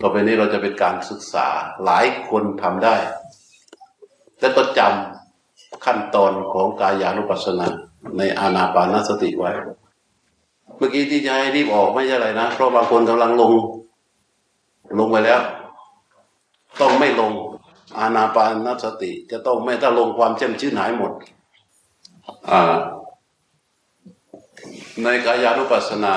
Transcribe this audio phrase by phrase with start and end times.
[0.00, 1.46] ต่อไปนี้เราจะเป็นการศึกษา
[1.84, 2.96] หลายคนทำได้
[4.38, 7.66] แต่ก็จำขั้นตอนของกายานุปัสสนา
[8.18, 9.52] ในอานาปานสติไว้
[10.76, 13.52] เมื่อกี้ที่จะให้รีบออกไม่ใช่อะไรนะ เพราะบางคนกำลังลง
[14.98, 15.40] ลงไปแล้ว
[16.80, 17.32] ต้องไม่ลง
[17.98, 21.12] อานาปานสติ จะต้องไม่ถ้าลงความเช่มชื่นหายหมด
[22.50, 22.76] อ่า
[25.02, 26.16] ในกายานุปัสสนา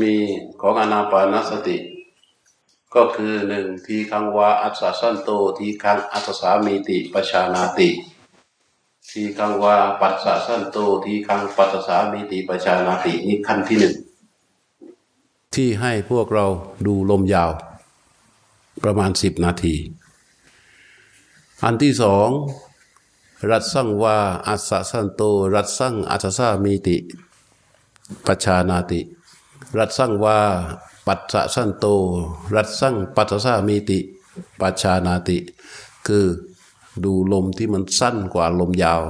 [0.00, 0.14] มี
[0.60, 1.76] ของอานาปานสติ
[2.94, 7.88] ก็คือหนึ่งทีคังวาอัศสันโตทีคังอัศสามีติปชานาติ
[9.10, 13.94] ทีคังวาปัสสะสันโตทีคังปัสสามีติปชานาตินี่ขั้นที่หนึ่ง
[15.54, 16.46] ที่ให้พวกเรา
[16.86, 17.50] ดูลมยาว
[18.84, 19.74] ประมาณสิบนาที
[21.64, 22.28] อันที่สอง
[23.50, 25.20] รัตสังวาอัสสะสันโต
[25.54, 26.96] รัตสังอัสสามีติ
[28.26, 29.00] ปชานาติ
[29.78, 30.38] รัตสังวา
[31.08, 31.86] ปัสสะสันโต
[32.54, 33.98] รัตสังปัสสามีติ
[34.60, 35.38] ปัจชานาติ
[36.06, 36.26] คือ
[37.04, 39.02] ดูลมที่มันสั้นกว่าลมยาว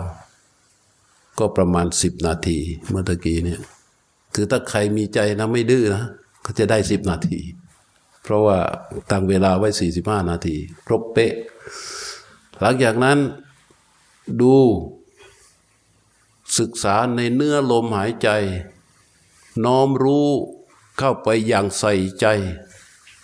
[1.38, 2.58] ก็ประมาณสิบนาที
[2.88, 3.60] เมื่อตะกี้เนี่ย
[4.34, 6.04] คือถ้าใครมีใจนะไม่ดื้อนะ
[6.44, 7.38] ก็จะได้สิบนาที
[8.22, 8.58] เพราะว่า
[9.10, 11.34] ตั้งเวลาไว้สี่สิบห้านาที ครบเป๊ะ
[12.60, 13.18] หลังจากนั้น
[14.40, 14.54] ดู
[16.58, 18.28] ศึกษาในเนื้อลมหายใจ
[19.64, 20.28] น้อมรู้
[20.98, 22.26] เข้าไปอย่างใส่ใจ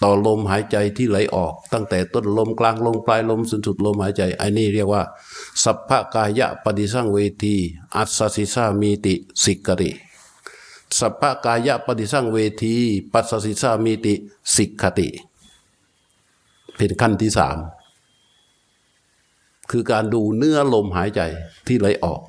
[0.02, 5.02] ต่อลมหายใจที่ไหลออก ตั้งแต่ต้นลมกลางลมปลายลมสุดสุดลมหายใจไอ้นี่เรียกว่า
[5.62, 7.56] สัพพกายะปฏิสังเวที
[7.96, 9.90] อัสสิสามีติสิกริ
[10.98, 12.74] สัพพกายะปฏิสังเวที
[13.12, 14.14] ปัสสสิสามีติ
[14.54, 15.08] สิกขติ
[16.76, 17.58] เป็นขั้นที่สาม
[19.70, 21.20] คือการดูเนื้อลมหายใจ
[21.66, 22.20] ที่ไหลออก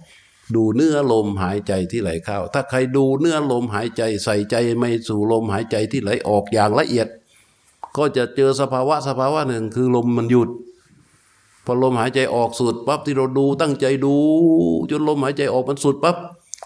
[0.56, 7.08] ดูเนื้อลมหายใจที่ไหลเข้า ถ้าใครดูเนื้อลมหายใจใส่ใจไม่สู่ลมหายใจที่ไหลออกอย่างละเอียด
[7.98, 10.50] ก็จะเจอสภาวะสภาวะหนึ่งคือลมมันหยุด
[11.66, 14.16] พอลมหายใจออกสุดปั๊บที่เราดูตั้งใจดู
[14.90, 16.18] จนลมหายใจออกมันสุดปั๊บ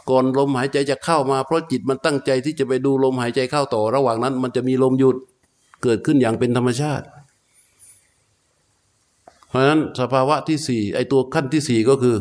[0.09, 5.15] ก่อนลมหายใจจะเข้ามาเพราะจิตมันตั้งใจที่จะไปดูลมหายใจเข้าต่อ ระหว่างนั้น มันจะมีลมหยุด
[5.83, 7.05] เกิดขึ้นอย่างเป็นธรรมชาติ
[9.47, 12.15] เพราะฉะนั้นสภาวะที่สี่ไอตัวขั้นที่สี่ก็คือ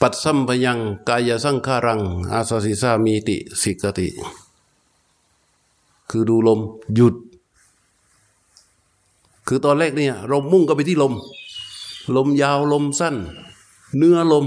[0.00, 0.78] ปัดสัมพยัง
[1.08, 2.00] กายสังขารัง
[2.32, 4.08] อาสสิสามีติสิกติ
[6.10, 6.60] คือดูลม
[6.94, 7.14] หยุด
[9.46, 11.14] คือตอนแรกเนี่ยเรามุ่งก็ไปที่ลม
[12.16, 13.16] ลมยาวลมสั้น
[13.96, 14.46] เนื้อลม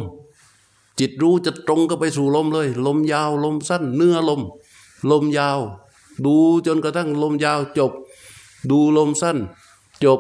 [1.00, 4.42] จิตรู้จะตรงก็ไปสู่ลมเลย ลมยาวลมสั้น เนื้อลม
[5.12, 5.60] ลมยาว
[6.26, 6.36] ดู
[6.66, 7.92] จนกระทั่งลมยาวจบ
[8.70, 9.38] ดูลมสั้น
[10.04, 10.20] จบ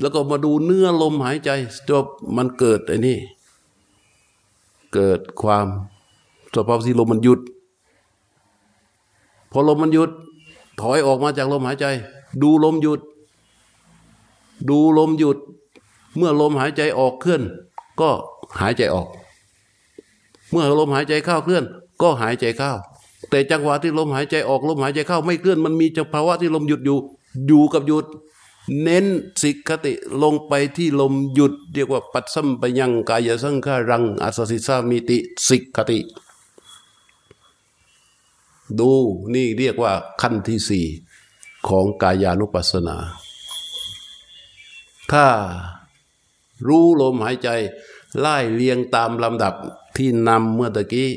[0.00, 1.50] แล้วก็มาดูเนื้อลมหายใจ
[1.90, 2.06] จบ
[2.36, 3.18] มันเกิดไอ้นี่
[4.94, 5.66] เกิดความ
[6.54, 7.40] สภาพที่ลมมันหยุด
[9.52, 10.10] พอลมมันหยุด
[10.80, 11.86] ถอยออกมาจากลมหายใจ
[12.42, 13.00] ดูลมหยุด
[14.68, 15.38] ดูลมหยุด
[16.16, 17.42] เมื่อลมหายใจออกเคลื่อน
[18.00, 18.10] ก็
[18.60, 19.08] หายใจออก
[20.50, 21.64] เมื่อลมหายใจเข้าเคลื่อน
[22.02, 22.70] ก็หายใจเข้า
[23.30, 26.98] แต่จังหวะที่ลมหายใจออกลมหายใจเข้าไม่เคลื่อนมันมีภาวะที่ลมหยุดอยู่
[27.48, 28.04] อยู่กับหยุด
[28.80, 29.06] เน้น
[29.42, 29.92] สิกขติ
[30.22, 35.98] ลงไปที่ลมหยุด เรียกว่าปัดสัมปยังกายสังขารังอาสสิสามิติสิกขติ
[38.78, 38.90] ดู
[39.34, 40.86] นี่เรียกว่าขั้นที่สี่
[41.68, 42.96] ของกายานุปัสสนา
[45.12, 45.26] ถ้า
[46.66, 47.48] รู้ลมหายใจ
[48.18, 49.54] ไล่เรียงตามลำดับ
[49.96, 51.10] ที่นำเมื่อตะกี้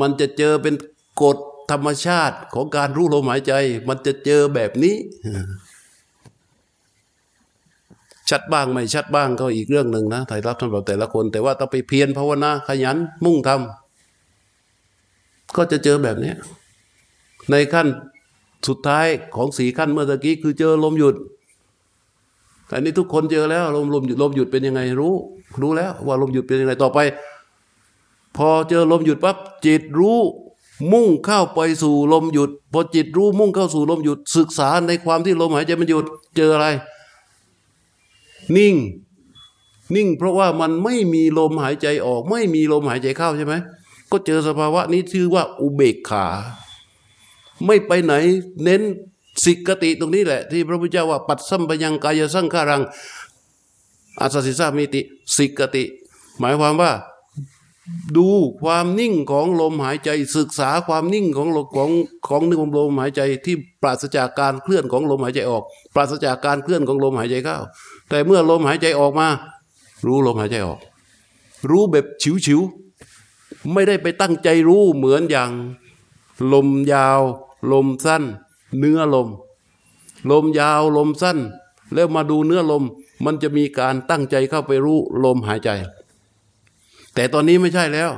[0.00, 0.74] มันจะเจอเป็น
[1.22, 1.38] กฎ
[1.70, 3.52] ธรรมชาติของการรู้ลมหายใจ
[3.88, 4.96] มันจะเจอแบบนี้
[8.30, 16.32] ชัดบ้างไม่ชัดบ้างก็อีกเรื่องหนึ่งนะไทยรับสำหรับแต่ละคน แต่ว่าต้องไปเพียรภาวนาขยันมุ่งทำก็จะเจอแบบนี้
[17.50, 17.86] ในขั้น
[18.68, 21.14] สุดท้ายของสีขั้นเมื่อกี้คือเจอลมหยุด
[22.72, 25.14] อันนี้ทุกคนเจอแล้วลมลมหยุดลมหยุดเป็นยังไงรู้
[25.62, 26.98] รู้แล้ว ว่าลมหยุดเป็นยังไงต่อไป
[28.36, 29.36] พอเจอลมหยุดปั๊บ
[29.66, 30.18] จิตรู้
[30.92, 36.04] มุ่งเข้าไปสู่ลมหยุด พอจิตรู้มุ่งเข้าสู่ลมหยุดศึกษาในความที่ลมหายใจมันหยุด
[36.36, 36.66] เจออะไร
[38.56, 38.74] นิ่ง
[39.94, 43.54] นิ่ง เพราะว่ามันไม่มีลมหายใจออก ไม่มีลมหายใจเข้าใช่ไหม
[44.10, 46.26] ก็เจอสภาวะนี้ชื่อว่าอุเบกขา
[47.66, 48.14] ไม่ไปไหน
[48.62, 48.82] เน้น
[49.44, 52.82] สิกติตรงนี้แหละ ที่พระพุทธเจ้าว่าปัดสัมปยังกายสังขารัง
[54.20, 55.00] อาสสิสามิติ
[55.36, 55.84] สิกติ
[56.38, 56.92] หมายความว่า
[58.16, 58.28] ดู
[58.62, 61.90] ความนิ่งของลมหายใจศึกษาความนิ่งของลมของ
[62.28, 65.62] ของนึกลมหายใจที่ปราศจากการเคลื่อนของลมหายใจออก
[65.94, 67.56] ปราศจากการเคลื่อนของลมหายใจเข้า
[68.08, 69.28] แต่เมื่อลมหายใจออกมา
[70.06, 70.80] รู้ลมหายใจออก
[71.70, 72.04] รู้แบบ
[72.46, 75.50] ฉิวๆไม่ได้ไปตั้งใจรู้เหมือนอย่าง
[76.52, 77.20] ลมยาว
[77.72, 78.22] ลมสั้น
[78.78, 79.28] เนื้อลม
[80.30, 81.38] ลมยาวลมสั้น
[81.94, 82.84] แล้วมาดูเนื้อลม
[83.24, 85.70] มันจะมีการตั้งใจเข้าไปรู้ลมหายใจ
[87.14, 88.10] แต่ตอนนี้ไม่ใช่แล้ว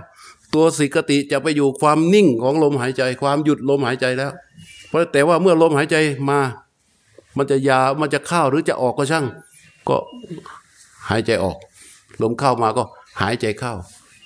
[0.54, 4.32] ตัวสิกติจะไปอยู่ความนิ่งของลมหายใจ ความหยุดลมหายใจแล้ว
[4.88, 5.96] เพราะแต่ว่าเมื่อลมหายใจ
[6.30, 6.40] มา
[7.36, 9.26] มันจะยาวมันจะเข้าหรือจะออกก็ช่าง
[9.88, 9.96] ก็
[11.08, 11.56] หายใจออก
[12.22, 12.82] ลมเข้ามาก็
[13.20, 13.72] หายใจเข้า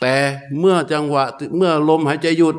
[0.01, 0.15] แต่
[0.59, 1.25] เมื่อจังหวะ
[1.57, 2.57] เมื่อลมหายใจหยุด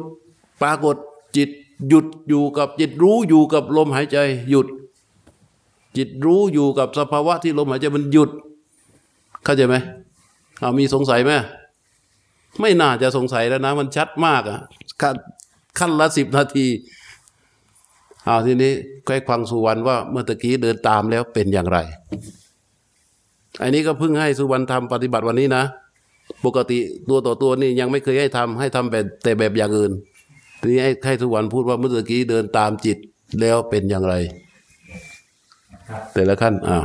[0.61, 0.95] ปรากฏ
[1.37, 1.49] จิต
[1.89, 4.17] หยุดอยู่กับจิตรู้อยู่กับลมหายใจ
[4.49, 4.67] หยุด
[5.97, 8.29] จิตรู้อยู่กับสภาวะที่ลมหายใจมันหยุด
[9.43, 9.75] เข้าใจไหม
[10.59, 11.31] เอามีสงสัยไหม
[12.61, 14.59] ไม่น่าจะสงสัยแล้วนะ มันชัดมากอะ
[15.01, 15.15] ขั้น
[15.79, 16.67] ขั้นละสิบนาที
[18.25, 18.71] เอาทีนี้
[19.05, 21.77] ใกล้ฟังสุวรรณว่าเมื่อตะกี้เดินตามแล้วเป็นอย่างไร
[23.61, 25.63] อันนี้ก็เพิ่งให้สุวรรณทำปฏิบัติวันนี้นะ
[26.45, 26.77] ปกติ
[27.09, 29.91] ตัวต่อตัวนี่ยังไม่เคยให้ทำให้ทำแบบแต่แบบอย่างอื่น
[30.59, 32.97] ทีนี้ให้ให้สุวรรณพูดว่าเมื่อกี้เดินตามจิต
[33.41, 34.15] แล้วเป็นอย่างไร
[36.13, 36.77] แต่ละขั้นอ่า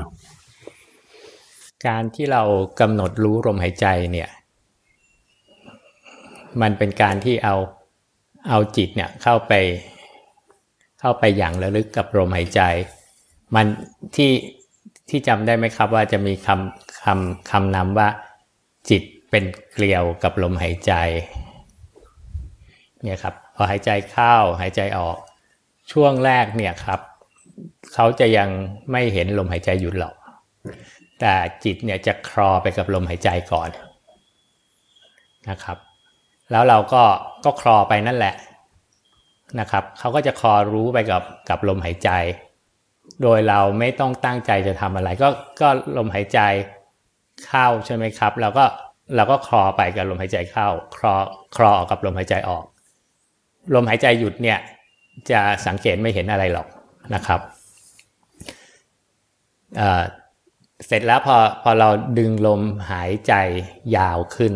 [1.86, 2.42] การที่เรา
[2.80, 4.28] กำหนดรู้ลมหายใจเนี่ย
[6.60, 7.56] มันเป็นการที่เอา
[8.48, 9.52] เอาจิตเนี่ยเข้าไป
[11.00, 12.60] เข้าไปอย่างระลึกกับลมหายใจ
[13.54, 13.66] มัน
[14.16, 14.30] ที่
[15.08, 18.08] ที่จำได้ไหมครับว่าจะมีคำคำคำนำว่า
[18.90, 20.92] จิตเป็นเกลียวกับลมหายใจ
[23.02, 25.16] เนี่ยครับพอหายใจเข้าหายใจออก
[25.92, 27.00] ช่วงแรกเนี่ยครับ
[27.94, 28.48] เขาจะยัง
[28.92, 30.14] ไม่เห็นลมหายใจหยุดหรอก
[31.20, 31.34] แต่
[31.64, 33.70] จิตเนี่ยจะคลอไปกับลมหายใจก่อน
[35.50, 35.78] นะครับ
[36.50, 37.02] แล้วเราก็
[37.44, 38.34] ก็คลอไปนั่นแหละ
[39.60, 42.10] นะครับเขาก็จะคลอรู้ไปกับกับลมหายใจ
[43.22, 45.28] โดยเราไม่ต้องตั้งใจจะทำอะไร ก็
[45.60, 46.40] ก็ลมหายใจ
[47.46, 48.64] เข้าใช่ไหมครับ เราก็
[49.16, 51.14] เราก็คลอไปกับลมหายใจเข้าคลอ
[51.56, 52.64] คลอออกกับลมหายใจออก
[53.74, 54.58] ลมหายใจหยุดเนี่ย
[55.30, 56.66] จะสังเกตไม่เห็นอะไรหรอก
[57.14, 57.40] นะครับ
[59.76, 61.88] เเสร็จแล้วพอพอเรา
[62.18, 63.34] ดึงลมหายใจ
[63.96, 64.52] ยาวขึ้น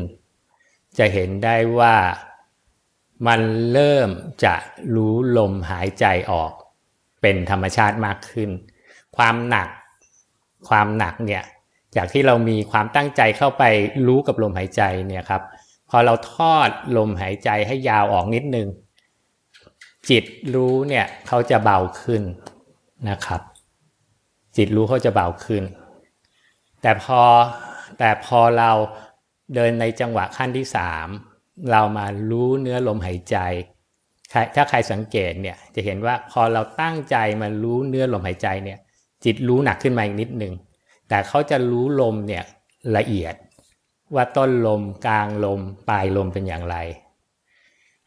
[0.98, 1.96] จะเห็นได้ว่า
[3.26, 3.40] มัน
[3.72, 4.08] เริ่ม
[4.44, 4.54] จะ
[4.94, 6.52] รู้ลมหายใจออก
[7.22, 8.50] เป็นธรรมชาติมากขึ้น
[9.16, 9.68] ความหนัก
[10.68, 11.42] ความหนักเนี่ย
[11.96, 13.62] จากที่เรามีความตั้งใจเข้าไป
[14.06, 15.42] รู้กับลมหายใจเนี่ยครับ
[15.90, 18.68] พอเราทอดลมหายใจให้ยาวออกนิดนึง
[20.10, 20.24] จิต
[20.54, 22.22] รู้เนี่ยเขาจะเบาขึ้น
[23.10, 23.40] นะครับ
[24.56, 25.62] จิตรู้เขาจะเบาขึ้น
[26.82, 27.20] แต่พอ
[27.98, 28.70] แต่พอเรา
[29.54, 31.08] เดินในจังหวะขั้นที่สาม
[31.70, 33.36] เรามารู้เนื้อลมหายใจ
[34.54, 38.78] ถ้าใครสังเกตเนี่ยจะเห็นว่าพอเราตั้งใจมารู้เนื้อลมหายใจเนี่ย
[39.24, 40.52] จิตรู้หนักขึ้นมาอีกนิดนึง
[41.08, 42.44] แต่เขาจะรู้ลมเนี่ย
[42.96, 43.34] ละเอียด
[44.14, 46.76] ว่าต้นลมกลางลมปลายลมเป็นอย่างไร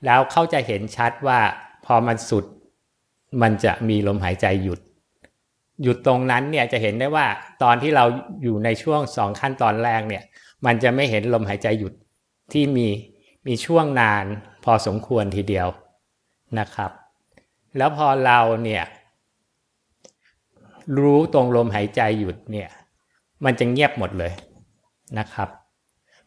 [0.05, 1.39] แล้วเขาจะเห็นชัดว่า
[1.85, 2.45] พอมันสุด
[3.41, 4.79] มันจะมีลมหายใจหยุด
[5.83, 7.25] หยุดตรงนั้นเนี่ยจะเห็นได้ว่า
[7.63, 8.05] ตอนที่เรา
[8.43, 10.23] อยู่ในช่วงสองขั้นตอนแรกเนี่ย
[10.65, 11.93] มันจะไม่เห็นลมหายใจหยุด
[12.53, 12.87] ที่มี
[13.47, 14.25] มีช่วงนาน
[14.63, 15.67] พอสมควรทีเดียว
[16.59, 16.91] นะครับ
[17.77, 18.83] แล้วพอเราเนี่ย
[20.99, 22.69] รู้ตรงลมหายใจหยุดเนี่ย
[23.45, 24.33] มันจะเงียบหมดเลย
[25.19, 25.49] นะครับ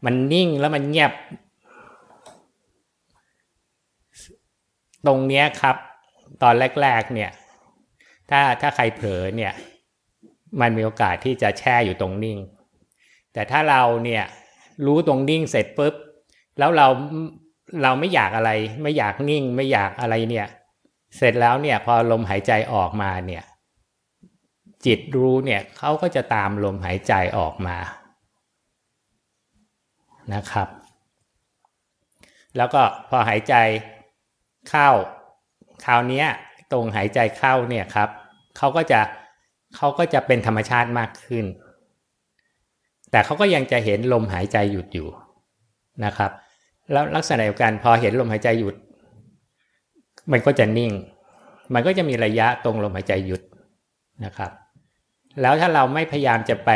[0.04, 1.12] มันนิ่งแล้วมันเงียบ
[5.06, 5.76] ตรงเนี้ยครับ
[6.42, 7.30] ตอนแรกๆเนี่ย
[8.30, 9.52] ถ้าถ้าใครเผลอเนี่ย
[10.60, 12.38] มันมีโอกาสที่จะแช่อยู่ตรงนิ่ง
[13.32, 14.24] แต่ถ้าเราเนี่ย
[14.86, 15.94] รู้ตรงนิ่งเสร็จปุ๊บ
[16.58, 16.86] แล้วเรา
[17.82, 18.50] เราไม่อยากอะไร
[18.82, 20.46] ไม่อยากนิ่ง ไม่อยากอะไรเนี่ย
[21.16, 23.44] เสร็จแล้วเนี่ย พอลมหายใจออกมาเนี่ย
[24.86, 27.76] จิตรู้เนี่ยเขาก็จะตามลมหายใจออกมา
[30.34, 30.68] นะครับ
[32.56, 33.54] แล้วก็พอหายใจ
[34.68, 34.88] เข้า
[35.84, 36.24] คราวนี้
[36.72, 38.08] ตรงหายใจเข้าเนี่ยครับ
[38.56, 39.00] เขาก็จะ
[39.76, 41.46] เขาก็จะเป็นธรรมชาติมากขึ้น
[43.10, 45.08] แต่เขาก็ยังจะเห็นลมหายใจหยุดอยู่
[46.04, 46.30] นะครับ
[46.92, 48.74] แล้วลักษณะเดียวกันพอเห็นลมหายใจหยุด
[50.32, 50.92] มันก็จะนิ่ง
[51.74, 53.42] มันก็จะมีระยะตรงลมหายใจหยุด
[54.24, 54.50] นะครับ
[55.40, 56.70] แล้วถ้าเราไม่พยายามจะไป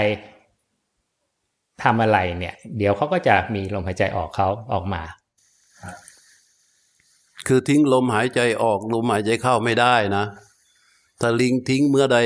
[1.83, 5.03] ทำอะไรเนี่ย เดี๋ยวเขาก็จะมีลมหายใจออกเขาออกมา
[7.47, 10.25] คือทิ้งลมหายใจออกลมหายใจเข้าไม่ได้นะ
[11.21, 12.19] ถ้าลิงทิ้งเมื่อใด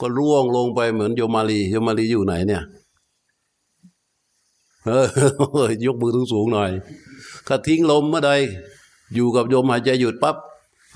[0.00, 2.62] ก็ร่วงลงไปเหมือนโยมาลีโยมาลีอยู่ไหนเนี่ย
[4.86, 4.90] เอ
[5.66, 6.70] อยกมือสูงสูงหน่อย
[7.48, 8.32] ถ้าทิ้งลมเมื่อใด
[9.14, 10.36] อยู่กับโยมหายใจหยุดปั๊บ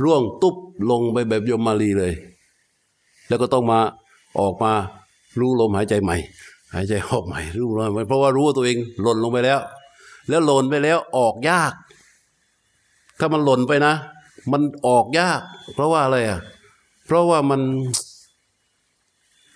[0.03, 0.57] ร่วงตุ๊บ
[0.91, 2.13] ลงไปแบบโยมมาลีเลย
[3.29, 3.81] แล้วก็ต้องมา
[4.39, 4.73] ออกมา
[5.39, 6.17] รู้ลมหายใจใหม่
[6.75, 9.59] หายใจออกใหม่รู้ลมเพราะว่ารู้ว่าตัวเองหล่นลงไปแล้ว
[10.29, 11.73] แล้วหล่นไปแล้วออกยาก
[13.19, 13.95] ถ้ามันหล่นไปนะ
[14.53, 15.41] มันออกยาก
[15.75, 16.41] เพราะว่าอะไรอะ
[17.07, 17.61] เพราะว่ามัน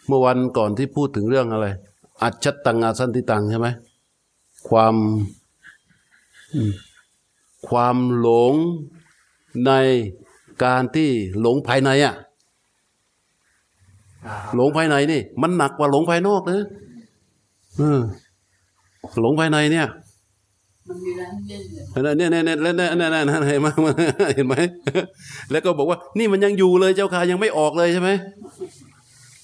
[0.06, 1.66] เมื่อวันก่อนที่พูดถึงเรื่องอะไร
[2.22, 3.68] อัจฉตังอาสันติตังใช่ไหม
[4.68, 4.94] ความ
[6.54, 6.72] อืม
[7.68, 8.54] ความหลง
[9.66, 9.72] ใน
[10.64, 12.14] การที่หลงภายในอะ
[14.54, 16.66] หลงภายในนี่ มันหนักกว่าหลงภายนอกนะ
[17.78, 18.00] เออ
[19.20, 19.86] หลงภายในเนี่ย
[20.88, 23.68] มันมีร้านเล่นเลยเนี่ยเนี่ยเนี่ยเนี่ยเนี่ยเนี่ยเนี่ยเห็นไหม
[24.36, 24.54] เห็นไหม
[25.50, 28.10] แล้วก็บอกว่า นี่มันยังอยู่เลยเจ้าค่ะยังไม่ออกเลยใช่ไหม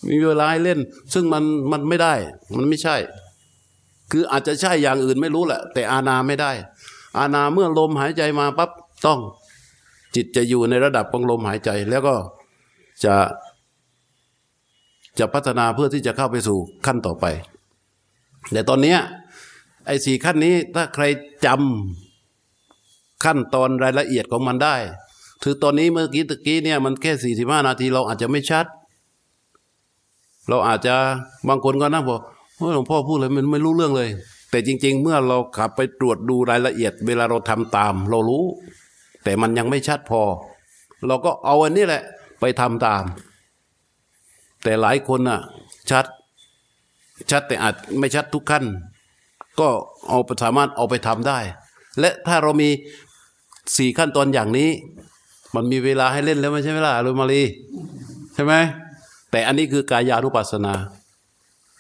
[0.09, 0.79] มีเวลาให้เล่น
[1.15, 2.15] ซึ่งมันมันไม่ได้
[2.57, 2.97] มันไม่ใช่
[4.11, 6.51] คืออาจจะใช่อย่างอื่นไม่รู้แหละแต่อาณาไม่ได้
[7.19, 8.71] อาณาเมื่อลมหายใจมาปั๊บ
[9.05, 9.21] ต้อง
[10.15, 12.15] จิตจะอยู่ในระดับของลมหายใจ แล้วก็
[13.05, 13.15] จะ
[15.19, 17.27] จะพัฒนาเพื่อที่จะเข้าไปสู่ขั้นต่อไป
[18.53, 18.97] แต่ตอนนี้
[19.87, 21.05] ไอ้สี่ขั้นนี้ถ้าใคร
[21.47, 24.75] จำขั้นตอนรายละเอียดของมันได้
[25.43, 28.67] คือตอนนี้เมื่อกี้ตะกี้เนี่ยมันแค่สี่สิบห้านาทีเราอาจจะไม่ชัด
[30.49, 30.95] เราอาจจะ
[31.49, 32.21] บางคนก็นั่งบอก
[32.75, 34.09] หลวงพ่อพูดเลยมันไม่รู้เรื่องเลย
[34.53, 38.45] แต่จริง ๆ เมื่อเราขับไปตรวจดูรายละเอียด เวลาเราทำตาม เรารู้
[39.25, 40.23] แต่มันยังไม่ชัดพอ
[41.07, 42.03] เราก็เอาอันนี้แหละ
[42.41, 43.03] ไปทำตาม
[44.63, 45.41] แต่หลายคนน่ะ
[45.91, 46.07] ชัด
[47.31, 48.65] ชัดแต่อาจไม่ชัดทุกขั้น
[49.61, 49.69] ก็
[50.09, 51.39] เอาสามารถเอาไปทำได้
[52.01, 52.69] และถ้าเรามี
[53.77, 54.71] สี่ขั้นตอนอย่างนี้
[55.55, 57.43] มันมีเวลาให้เล่นแล้วไม่ใช่ไหมล่ะอรุมารี
[58.35, 58.55] ใช่ไหม
[59.31, 60.75] แต่อันนี้คือกายานุปัสสนา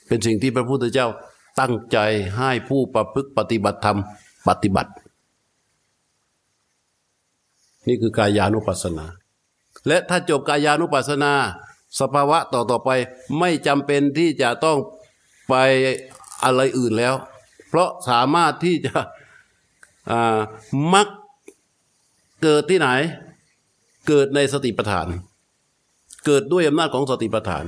[0.07, 1.07] เป็นสิ่งที่พระพุทธเจ้า
[1.61, 1.99] ตั้งใจ
[2.37, 3.99] ให้ผู้ประพฤติปฏิบัติธรรม
[4.49, 4.93] ปฏิบัติ
[7.87, 9.07] นี่คือกายานุปัสสนา
[9.87, 11.33] และถ้าจบกายานุปัสสนา
[12.01, 12.91] สภาวะต่อต่อไป
[13.39, 14.79] ไม่จำเป็นที่จะต้อง
[15.49, 15.55] ไป
[16.45, 17.15] อะไรอื่นแล้ว
[17.69, 18.95] เพราะสามารถที่จะ
[20.95, 21.07] มัก
[22.43, 22.89] เกิดที่ไหน
[24.09, 25.09] เกิดในสติปัฏฐาน
[26.27, 27.65] เกิดด้วยอำนาจของสติปัฏฐาน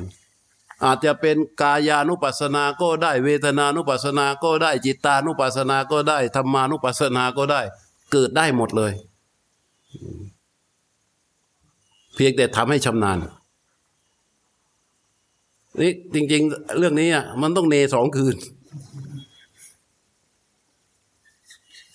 [0.85, 7.61] อาจจะเป็นกายานุปัสสนาก็ได้ เวทนานุปัสสนาก็ได้จิตานุปัสสนาก็ได้ธรรมานุปัสสนาก็ได้
[8.13, 8.93] เกิดได้หมดเลย
[12.15, 13.19] เพียงแต่ทำให้ชำนาญ
[15.81, 18.37] นี่จริง ๆ เรื่องนี้อะมันต้องเนสองคืน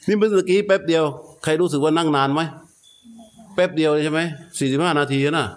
[0.08, 1.03] นี่เมื่อกี้แป๊บเดียว
[1.43, 2.41] ใครรู้สึกว่านั่งนานไหม
[3.55, 4.19] แป๊บเดียวใช่ไหม
[4.58, 5.48] สี่สิบห้านาทีนะ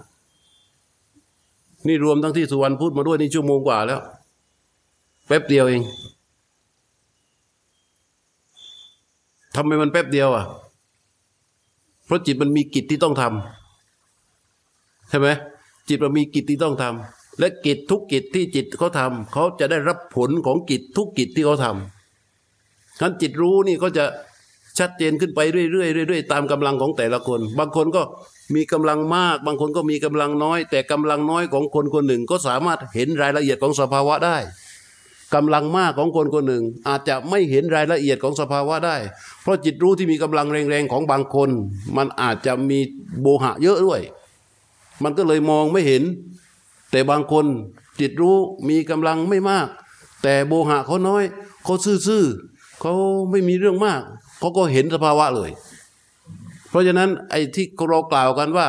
[1.87, 4.01] นี่รวมทั้งที่สุวรรณพูดมาด้วยนี่ชั่วโมงกว่าแล้ว
[5.27, 5.83] แป๊บเดียวเอง
[9.55, 10.45] ทำไมมันแป๊บเดียวอะ
[12.07, 15.29] เพราะจิตมันมีกิจที่ต้องทำใช่ไหม
[15.89, 24.05] จิตมันมีกิจที่ต้องทำและกิจทุกกิจที่จิตเขาทำเขาจะได้รับผลของกิจทุกกิจที่เขาทำงั้นจิตรู้นี่ก็จะ
[24.79, 28.03] ชัดเจนขึ้นไปเรื่อยๆเรื่อยๆตามกำลังของแต่ละคน บางคนก็
[28.55, 34.39] มีกำลังมาก บางคนก็มีกำลังน้อย แต่กำลังน้อยของคนคนหนึ่ง ก็สามารถเห็นรายละเอียดของสภาวะได้
[35.35, 38.97] กำลังมากของคนคนหนึ่ง อาจจะไม่เห็นรายละเอียดของสภาวะได้
[39.43, 41.51] เพราะจิตรู้ที่มีกำลังแรงๆของบางคน
[41.97, 42.79] มันอาจจะมี
[43.21, 44.01] โบหะเยอะด้วย
[45.03, 46.03] มันก็เลยมองไม่เห็น
[46.91, 47.45] แต่บางคน
[48.01, 48.37] จิตรู้
[48.69, 49.69] มีกำลังไม่มาก
[50.23, 51.23] แต่โบหะเขาน้อย
[51.65, 51.75] เขา
[52.07, 52.95] ซื่อๆเขา
[53.31, 54.01] ไม่มีเรื่องมาก
[54.39, 55.51] เขาก็เห็นสภาวะเลย
[56.73, 58.69] เพราะฉะนั้นไอ้ที่เรากล่าวกันว่า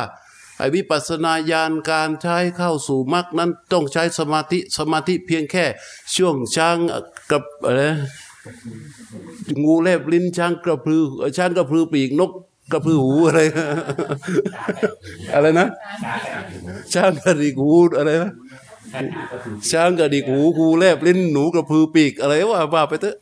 [0.58, 5.64] ไอ้วิปัสนาญาณการใช้เข้าสู่มรรคนั้นต้องใช้สมาธิสมาธิเพียงแค่
[6.14, 6.76] ช่วงช้าง
[7.30, 7.80] กับอะไร
[9.64, 11.02] งูแลบลิ้นช้างกระพือ
[11.36, 12.32] ช้างกระพือปีกนก
[12.72, 13.40] กระพือหูอะไร
[15.34, 15.68] อะไรนะ
[16.94, 18.32] ช้างกระดิกหูอะไรนะ
[19.70, 23.16] ช้างกระดิกหูกูแลบลิ้นหนูกระพือปีกอะไรว่าว่าไปเถอะ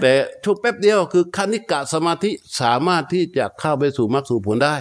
[0.00, 0.12] แต่
[0.44, 2.30] ช่วงแป๊บเดียวคือคณิกะสมาธิ
[2.60, 4.76] สามารถที่จะเข้าไปสู่มรรคสู่ผลได้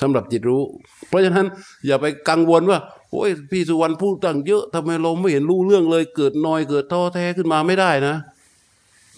[0.00, 0.62] สำหรับจิตรู้
[1.08, 1.46] เพราะฉะนั้น
[1.86, 2.78] อย่าไปกังวลว่า
[3.10, 8.16] โอ้ยพี่สุวรรณพูดตั้งเยอะทำไมเราไม่เห็นรู้เรื่องเลย เกิดนอยเกิดท้อแท้ขึ้นมาไม่ได้นะ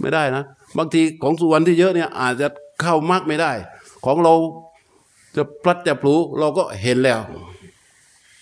[0.01, 0.43] ไม่ได้นะ
[0.79, 2.49] บางทีของสุวรรณที่เยอะเนี่ยอาจจะ
[2.81, 3.53] เข้ามรรคไม่ได้
[4.05, 4.35] ของเรา
[5.37, 7.21] จะพลัดจะพลูเราก็เห็นแล้ว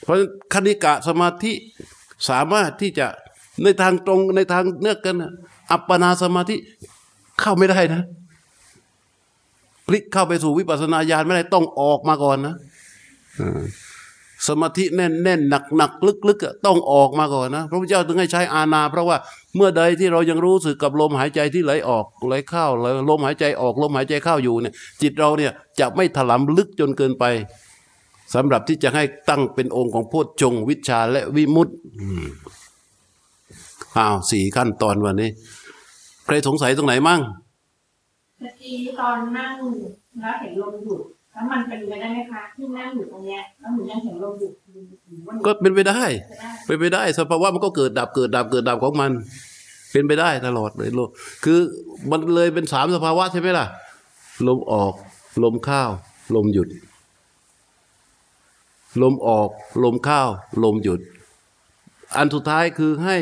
[0.04, 0.16] เพราะ
[0.52, 1.52] คณิกะสมาธิ
[2.28, 3.06] สามารถที่จะ
[3.62, 5.32] ในทางตรงในทางเนื้อกันนะ
[5.70, 6.56] อัปปนาสมาธิ
[7.40, 8.02] เข้าไม่ได้นะ
[9.86, 12.54] พลิกเข้าไปสู่วิปัสสนาญาณไม่ได้ต้องออกมาก่อนนะ
[14.48, 19.16] สมาธิแน่นแน่นหนักหนักลึกลึกๆต้องออกมาก่อนนะพระพุทธเจ้าถึงให้ใช้อาณา เพราะว่า
[19.56, 27.24] เมื่อใดที่เรายังรู้สึกกับลมหายใจที่ไหลออกไหลเข้าลลมหายใจออกลมหายใจเข้าอยู่เนี่ย จิตเราเนี่ยจะไม่ถลำลึกจนเกินไป
[28.34, 32.24] สำหรับที่จะให้ตั้งเป็นองค์ของโพชฌงค์วิชาและวิมุตติอืม
[33.96, 35.30] อ้าวสี่ขั้นตอนวันนี้
[36.24, 37.20] ใครสงสัยตรงไหนมั่ง
[38.40, 39.54] เมื่อกี้ตอนนั่ง
[40.20, 41.00] แล้วเห็นลมหยุด
[41.32, 44.82] แล้วมันเป็นไปได้ไหมคะที่นั่งอยู่ตรงเนี้ยแล้วหนูยังเห็นลมหยุดหรือ
[45.28, 49.10] มันก็เป็นไปได้จะได้ เป็นไปได้สภาวะมันก็เกิดดับเกิดดับเกิดดับของมัน
[49.92, 51.10] เป็นไปได้ตลอดเลยโลก
[51.44, 51.58] คือ
[52.10, 53.66] มันเลยเป็นสามสภาวะใช่ไหมล่ะ
[54.46, 54.92] ลมออก
[55.42, 55.82] ลมเข้า
[56.36, 56.68] ลมหยุด
[59.02, 59.48] ลมออก
[59.82, 60.20] ลมเข้า
[60.62, 61.00] ลมหยุด
[62.16, 63.16] อันสุดท้ายคือให้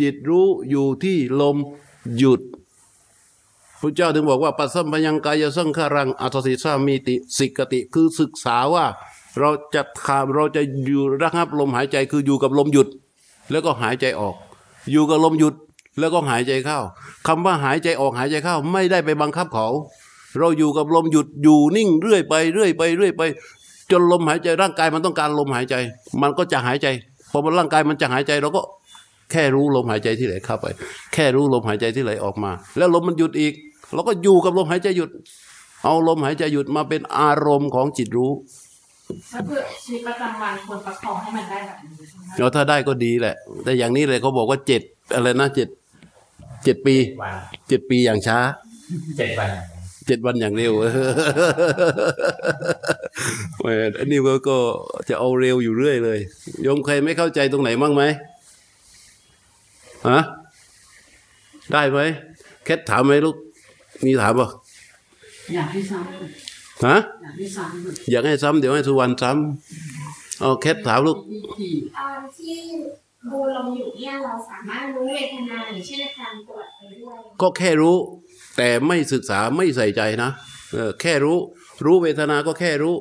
[0.00, 1.56] จิตรู้อยู่ที่ลม
[2.18, 2.40] หยุด
[3.80, 8.84] พระเจ้าถึงบอกว่าปัสสัมปยังกายสังขารังอัตสิสามีติสิกติคือศึกษาว่า
[9.38, 12.88] เราจะทำเราจะอยู่ระงับลมหายใจคืออยู่กับลมหยุด
[13.50, 14.34] แล้วก็หายใจออก
[14.92, 15.54] อยู่กับลมหยุด
[15.98, 16.78] แล้วก็หายใจเข้า
[17.26, 19.68] คำว่าหายใจออกหายใจเข้า ไม่ได้ไปบังคับเขา
[20.38, 23.22] เราอยู่กับลมหยุดอยู่นิ่งเรื่อยไปเรื่อยไปเรื่อยไป
[23.90, 25.74] จนลมหายใจร่างกายมันต้องการลมหายใจ
[26.22, 26.86] มันก็จะหายใจ
[27.32, 28.62] พอมันร่างกายมันจะหายใจเราก็
[29.30, 30.66] แค่รู้ลมหายใจที่ไหลเข้าไป
[31.12, 33.52] แค่รู้ลมหายใจที่ไหลออกมา แล้วลมมันหยุดอีก
[33.94, 35.10] เราก็อยู่กับลมหายใจหยุด
[35.84, 38.32] เอาลมหายใจหยุดมาเป็นอารมณ์ของจิตรู้
[39.32, 44.82] ก็คือชีวิตประจำวันควรประคองให้มันได้แบบนี้ใช่ไหมเราถ้าได้ก็ดีแหละ แต่อย่างนี้เลยเขาบอกว่าเจ็ด
[45.14, 45.68] อะไรนะเจ็ด
[46.64, 47.34] เจ็ดปีวัน
[47.68, 48.38] เจ็ดปีอย่างช้า
[49.18, 49.50] เจ็ดวัน
[50.06, 50.72] เจ็ดวันอย่างเร็ว
[53.60, 53.66] แหม
[53.98, 54.58] อันนี้ก็ก็
[55.08, 56.18] จะเอาเร็วอยู่เรื่อยเลย
[56.62, 58.02] โยมใครไม่เข้าใจตรงไหนบ้างไหม
[60.08, 60.20] ฮะ
[61.72, 62.00] ได้ไหม
[62.64, 63.36] แค่ถามไหมลูก
[64.04, 64.48] มีถามป่ะ
[65.54, 65.98] อยากให้ซ้
[66.86, 72.56] ฮะำอยากให้ซ้ำอยากให้ซ้ำเดี๋ยวให้สุวรรณซ้ำเอาแค่ถามลูกที่ที่ตอนที่
[73.30, 77.96] ดูลมอยู่เนี่ยเราสามารถรู้เวทนาอย่างเช่นอาการปวดไปด้วยก็แค่รู้
[78.56, 80.30] แต่ไม่ศึกษาไม่ใส่ใจนะ
[81.00, 81.38] แค่รู้
[81.84, 82.94] รู้เวทนาก็แค่รู้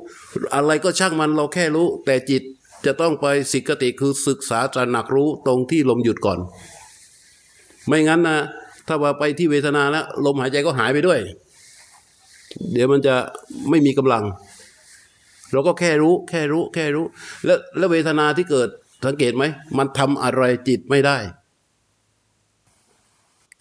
[0.56, 2.44] อะไรก็ช่างมันเราแค่รู้ แต่จิต
[2.86, 6.40] จะต้องไปสิกติคือศึกษาตระหนักรู้ตรงที่ลมหยุดก่อน
[7.88, 8.38] ไม่งั้นนะ
[8.88, 11.20] ถ้าว่าไปที่เวทนาแล้วลมหายใจก็หายไปด้วย
[12.72, 13.16] เดี๋ยวมันจะ
[13.70, 14.24] ไม่มีกำลัง
[15.52, 17.06] เราก็แค่รู้ แค่รู้แค่รู้
[17.46, 18.70] แล้วแล้วเวทนาที่เกิด
[19.06, 19.44] สังเกตไหม
[19.78, 21.18] มันทำอะไรจิตไม่ได้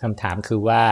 [0.03, 0.85] คำถามคือว่า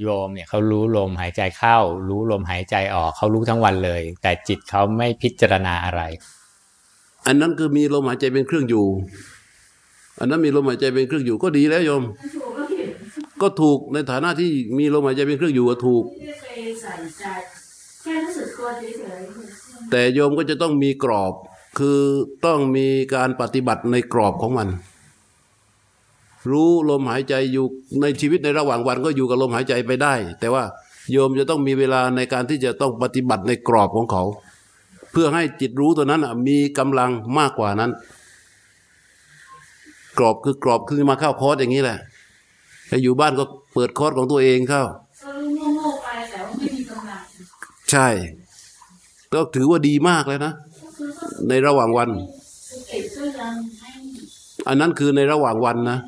[0.00, 6.02] โยมเนี่ยเขารู้ลมหายใจเข้า รู้ลมหายใจออกเขารู้ทั้งวันเลย แต่จิตเขาไม่พิจารณาอะไร
[7.26, 8.86] อันนั้นคือมีลมหายใจเป็นเครื่องอยู่
[10.18, 12.02] อันนั้นมีลมหายใจเป็นเครื่องอยู่ก็ดีแล้วโยม
[13.42, 16.04] ก็ถูกในฐานะที่มีลมหายใจเป็นเครื่องอยู่ก็ถูก
[19.90, 21.34] แต่โยมก็จะต้องมีกรอบ
[21.78, 22.00] คือ
[22.46, 24.68] ต้องมีการปฏิบัติในกรอบของมัน
[26.50, 27.66] รู้ลมหายใจอยู่
[28.02, 30.64] ในชีวิตในระหว่างวันก็อยู่กับลมหายใจไปได้ แต่ว่า
[31.12, 34.22] โยมจะต้องมีเวลาในการที่จะต้องปฏิบัติในกรอบของเขา
[35.12, 37.92] เพื่อให้จิตรู้ตัวนั้นมีกำลังมากกว่านั้น
[40.18, 41.98] กรอบคือกรอบคือมาเข้าคอร์สอย่างนี้แหละ
[42.90, 44.82] ถ้าอยู่บ้านก็เปิดคอร์สของตัวเองเข้า
[45.36, 47.22] รู้โง่ๆไปแต่ว่าไม่มีกำลัง
[47.90, 48.08] ใช่
[49.32, 50.52] ก็ถือว่าดีมากแล้วนะ
[51.48, 52.08] ในระหว่างวัน
[54.66, 55.98] อันนั้นคือในระหว่างวันนะ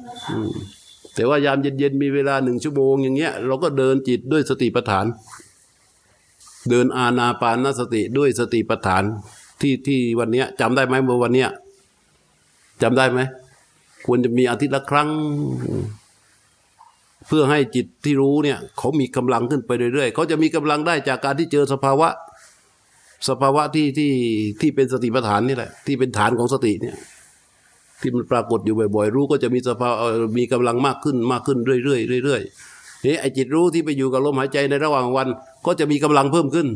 [1.15, 5.07] แต่ว่ายามเย็นๆมีเวลาหนึ่งชั่วโมงอย่างเงี้ย เราก็เดินจิตด้วยสติปัฏฐาน
[6.71, 9.03] เดินอาณาปานสติด้วยสติปัฏฐาน
[9.61, 11.49] ที่ที่วันเนี้ยจำได้ไหมเมื่อวันเนี้ย
[12.83, 13.21] จำได้ไหม
[14.07, 15.09] ควรจะมีอาทิตย์ละครั้ง
[17.27, 22.09] เพื่อให้จิตที่รู้เนี่ย เขามีกำลังขึ้นไปเรื่อยๆเขาจะมีกำลังได้จากการที่เจอสภาวะ
[23.29, 24.13] สภาวะที่ที่
[24.61, 26.97] ที่เป็นสติปัฏฐานนี่แหละ ที่เป็นฐานของสติเนี่ย
[28.01, 29.97] ที่มันปรากฏอยู่บ่อยๆ รู้ก็จะมีสภาวะ
[30.39, 35.29] มีกำลังมากขึ้นมากขึ้นเรื่อยๆเรื่อยๆนี่ไอจิตรู้ที่ไปอยู่กับลมหายใจในระหว่างวัน
[35.67, 36.69] ก็จะมีกำลังเพิ่มขึ้น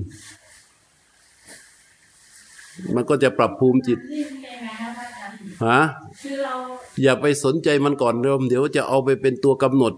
[2.95, 5.81] มันก็จะปรับภูมิจิตนี่เป็นไงนะอาจารย์ฮะ
[6.23, 6.55] คือเรา
[7.03, 9.93] อย่าไปสนใจมันก่อนเดิมเดี๋ยวจะเอาไปเป็นตัวกำหนด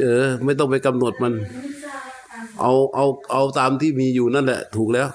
[0.00, 1.32] เออ ไม่ต้องไปกำหนดมัน
[2.60, 5.08] เอาเอาเอาตามที่มีอยู่นั่นแหละ ถูกแล้ว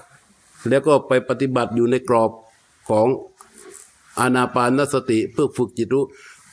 [0.70, 2.32] แล้วก็ไปปฏิบัติอยู่ในกรอบ
[2.90, 3.08] ของ
[4.20, 6.06] อานาปานสติเพื่อฝึกจิตรู้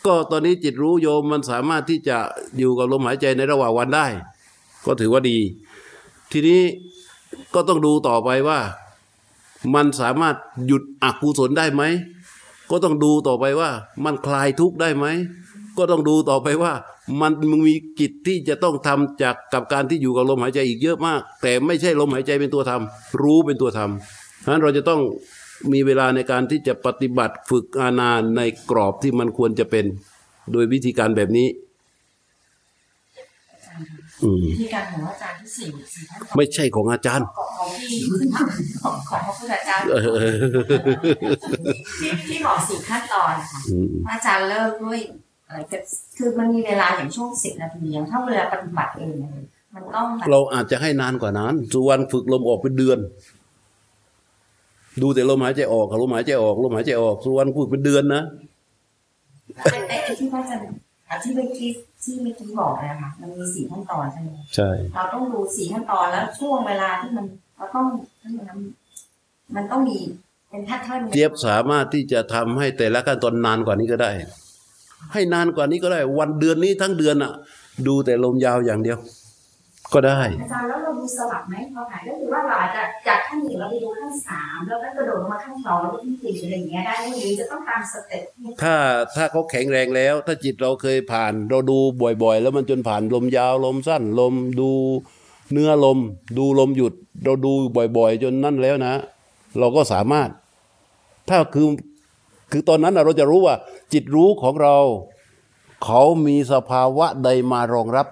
[0.06, 2.16] ก็ตอนนี้จิตรู้โยมมันสามารถที่จะ
[2.58, 4.06] อยู่กับลมหายใจในระหว่างวันได้
[4.86, 5.38] ก็ถือว่าดี
[6.32, 6.62] ทีนี้
[7.54, 8.58] ก็ต้องดูต่อไปว่า
[9.74, 11.82] มันสามารถหยุดอกุศลได้ไหม
[12.70, 13.70] ก็ต้องดูต่อไปว่า
[14.04, 15.06] มันคลายทุกข์ได้ไหม
[15.78, 16.72] ก็ต้องดูต่อไปว่า
[17.20, 17.32] มัน
[17.66, 25.00] มีกิจที่จะต้องทำจากกับการที่อยู่กับลมหายใจอีกเยอะมาก แต่ไม่ใช่ลมหายใจเป็นตัวทำรู้เป็นตัวทำฉะนั้นเราจะต้อง
[25.72, 29.84] มีเวลาในการที่จะปฏิบัติฝึกอาณาในกรอบที่มันควรจะเป็น
[30.52, 31.48] โดยวิธีการแบบนี้
[34.24, 37.26] อืมวิธีการของอาจารย์ที่สี่สี่ท่านของไม่ใช่ของอาจารย์
[37.58, 37.98] ของที่
[38.82, 40.38] ของของพระพุทธเจ้าเออ
[42.00, 45.00] ที่ที่บอกสี่ขั้นตอนนะคะอืมอาจารย์เริ่มด้วย
[45.46, 45.78] อะไรก็
[46.16, 49.32] คือมันมีเวลาอย่างช่วงสิบนาทีอย่างถ้าเวลาปฏิบัติเองเนี่ย
[49.74, 52.98] มันต้องแบบเราอาจจะให้นานกว่านั้นสุวรรณฝึกลมออกเป็นเดือน
[55.02, 58.22] ดูแต่ลมหายใจออกกับลมหายใจออกลมหายใจออกสุวรรณพูดเป็นเดือนนะ
[59.72, 60.64] ไอ้ไอ้ไอ้ที่พระอาจารย์
[61.08, 61.70] อะที่เมื่อกี้
[62.02, 67.86] ที่เมื่อกี้บอกนะคะมันมีสี่ขั้นตอนใช่ไหมใช่เราต้องดูสี่ขั้นตอนแล้วช่วงเวลาที่มันเราต้อง
[68.22, 68.58] มัน
[69.54, 69.96] มันต้องมี
[70.50, 74.10] เป็น pattern เจี๊ยบสามารถที่จะทำให้แต่ละขั้นตอนนานกว่านี้ก็ได้
[75.12, 77.32] ให้นานกว่านี้ก็ได้ วันเดือนนี้ทั้งเดือนอะ
[77.86, 78.98] ดูแต่ลมยาวอย่างเดียว
[79.94, 88.22] ก็ได้อาจารย์แล้วเราดูสลับไหมพอหายก็คือว่าเราอาจจะจากขั้นหนึ่งเราไปดูขั้นสามแล้วก็กระโดดลงมาขั้นสองแล้วก็ขั้นสี่อะไรอย่างเงี้ยได้ไหมหรือจะต้องตาม step
[88.62, 88.74] ถ้า
[89.16, 91.78] ถ้าเขาแข็งแรงแล้ว ถ้าจิตเราเคยผ่านเราดู
[92.22, 94.70] บ่อยๆ แล้วมันจนผ่านลมยาวลมสั้นลมดู
[95.52, 95.98] เนื้อลม
[96.38, 97.52] ดูลมหยุด เราดู
[97.96, 98.94] บ่อยๆ จนนั่นแล้วนะ
[99.58, 100.28] เราก็สามารถ
[101.28, 101.68] ถ้าคือ
[102.50, 103.54] คือตอนนั้นน่ะเราจะรู้ว่า
[103.92, 104.76] จิตรู้ของเรา
[105.84, 108.06] เขามีสภาวะใดมารองรับ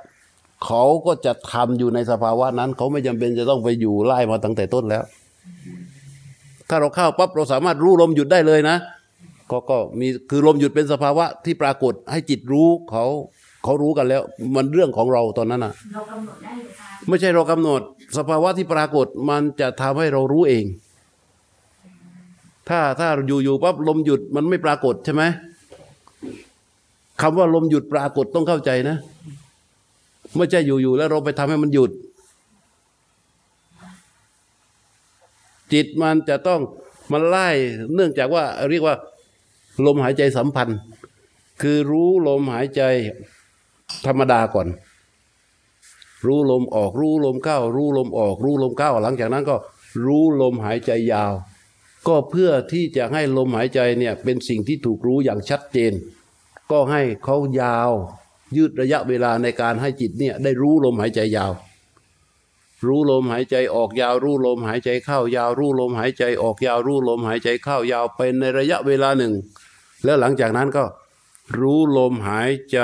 [0.64, 5.04] เขาก็จะทำอยู่ในสภาวะนั้น เขาไม่จำเป็นจะต้องไปอยู่ไล่มาตั้งแต่ต้นแล้ว
[6.68, 8.76] ถ้าเราเข้าปั๊บเราสามารถรู้ลมหยุดได้เลยนะ
[9.50, 13.04] ก็ก็มีคือลมหยุดเป็นสภาวะที่ปรากฏให้จิตรู้เขา
[13.64, 14.22] เขารู้กันแล้ว
[14.56, 16.52] มันเรื่องของเราตอนนั้นอะเรากำหนดได้
[17.08, 17.80] ไม่ใช่เรากำหนด
[18.18, 20.64] สภาวะที่ปรากฏมันจะทำให้เรารู้เอง
[22.68, 25.22] ถ้าถ้าอยู่อยู่ปั๊บลมหยุดมันไม่ปรากฏใช่ไหม
[27.22, 28.96] คำว่าลมหยุดปรากฏต้องเข้าใจนะ
[30.36, 31.90] ไม่ใช่อยู่อยู่แล้วเราไปทำให้มันหยุด
[35.72, 36.60] จิตมันจะต้อง
[37.12, 37.48] มันไล่
[37.94, 38.96] เนื่องจากว่าเรียกว่า
[39.86, 40.78] ลมหายใจสัมพันธ์
[41.62, 42.82] คือรู้ลมหายใจ
[44.06, 44.68] ธรรมดาก่อน
[46.26, 49.56] รู้ลมออกรู้ลมเข้า รู้ลมออก รู้ลมเข้า หลังจากนั้นก็
[50.04, 51.32] รู้ลมหายใจยาว
[52.08, 55.92] ก็เพื่อที่จะให้ลมหายใจเนี่ยเป็นสิ่งที่ถูกรู้อย่างชัดเจน
[56.70, 57.92] ก็ให้เขายาว
[58.56, 61.52] ยืดระยะเวลาในการให้จิตเนี่ยได้รู้ลมหายใจยาว
[62.86, 69.32] รู้ลมหายใจออกยาว รู้ลมหายใจเข้ายาว รู้ลมหายใจออกยาว รู้ลมหายใจเข้ายาวเป็นในระยะเวลาหนึ่ง
[70.04, 70.84] แล้วหลังจากนั้นก็
[71.58, 72.78] รู้ลมหายใจ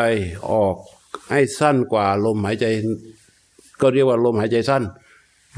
[0.51, 0.77] ออก
[1.31, 2.67] ให้สั้นกว่าลมหายใจ
[3.81, 4.85] ก็เรียกว่าลมหายใจสั้น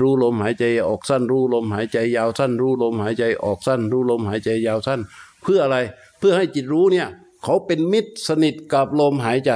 [0.01, 5.01] รู้ลมหายใจออกสั้น รู้ลมหายใจยาวสั้น รู้ลมหายใจออกสั้น รู้ลมหายใจยาวสั้น
[5.43, 5.79] เพื่ออะไร
[6.19, 7.09] เพื่อให้จิตรู้เนี่ย
[7.43, 9.53] เขาเป็นมิตรสนิทกับลมหายใจ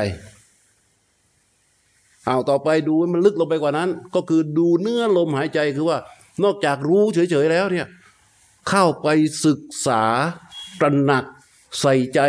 [2.31, 5.99] เอาต่อไปดูมันลึกลงไปกว่านั้น ก็คือดูเนื้อลมหายใจคือว่า
[6.45, 7.87] นอกจากรู้เฉยๆแล้วเนี่ย
[8.69, 9.09] เข้าไป
[9.45, 10.03] ศึกษา
[10.81, 11.25] ตระหนัก
[11.81, 12.21] ใส่ใจ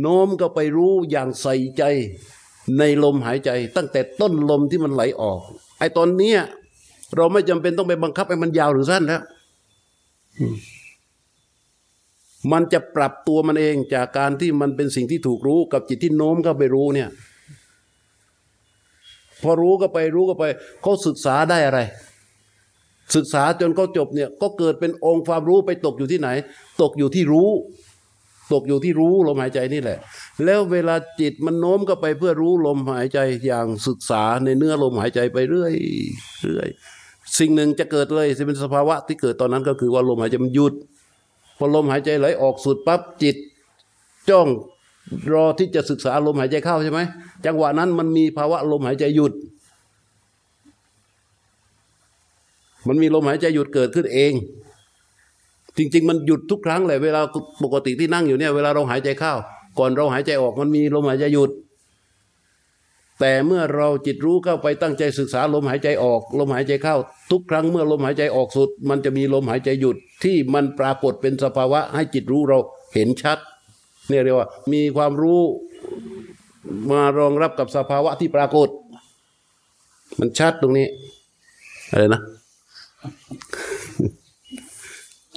[0.00, 1.82] โน้มก็ไปรู้อย่างใส่ใจ
[2.78, 5.40] ในลมหายใจ ตั้งแต่ต้นลมที่มันไหลออก
[5.78, 6.40] ไอ้ตอนเนี้ย
[7.16, 9.22] เราไม่จำเป็นต้องไปบังคับให้มันยาวหรือสั้นแล้วม
[12.52, 17.08] มันจะปรับตัวมันเองจากการที่มันเป็นสิ่งที่ถูกรู้กับจิตที่โน้มเข้าไปรู้เนี่ย
[19.42, 20.44] พอรู้ก็ไปรู้ก็ไป
[20.82, 21.80] เขาศึกษาได้อะไร
[23.16, 26.28] ศึกษาจนเขาจบเนี่ยก็เกิดเป็นองค์ความรู้ไปตกอยู่ที่ไหน
[26.82, 27.50] ตกอยู่ที่รู้
[28.52, 29.98] ตกอยู่ที่รู้ลมหายใจนี่แหละ
[30.44, 35.72] แล้วเวลาจิตมันโน้มก็ไปเพื่อรู้ลมหายใจอย่างศึกษาในเนื้อลมหายใจไปเรื่อย
[36.42, 36.68] เรื่อย
[37.38, 40.74] สิ่งหนึ่งจะเกิดเลยจะเป็นสภาวะที่เกิดตอนนั้นก็คือว่าลมหายใจมันหยุด
[41.58, 43.36] พอลมหายใจไหลออกสุดปั๊บจิต
[44.30, 44.48] จ้อง
[45.32, 47.00] รอที่จะศึกษาลมหายใจเข้าใช่ไหม
[47.46, 49.32] จังหวะนั้นมันมีภาวะลมหายใจหยุด
[52.88, 54.32] มันมีลมหายใจหยุดเกิดขึ้นเอง
[55.76, 57.20] จริง ๆ มันหยุดทุกครั้งเลยเวลา
[57.64, 59.32] ปกติที่นั่งอยู่เนี่ยเวลาเราหายใจเข้า
[59.78, 61.50] ก่อนเราหายใจออกมันมีลมหายใจหยุด
[63.20, 66.96] แต่เมื่อเราจิตรู้เข้าไปตั้งใจศึกษาลมหายใจออก ลมหายใจเข้า
[67.30, 72.58] ทุกครั้งเมื่อลมหายใจออกสุด มันจะมีลมหายใจหยุดที่มันปรากฏเป็นสภาวะให้จิตรู้เรา
[72.94, 73.38] เห็นชัด
[74.10, 75.40] เนี่ยเรียกว่ามีความรู้
[76.90, 78.68] มารองรับกับสภาวะที่ปรากฏ
[80.20, 80.86] มันชัดตรงนี้
[81.90, 82.20] อะไรนะ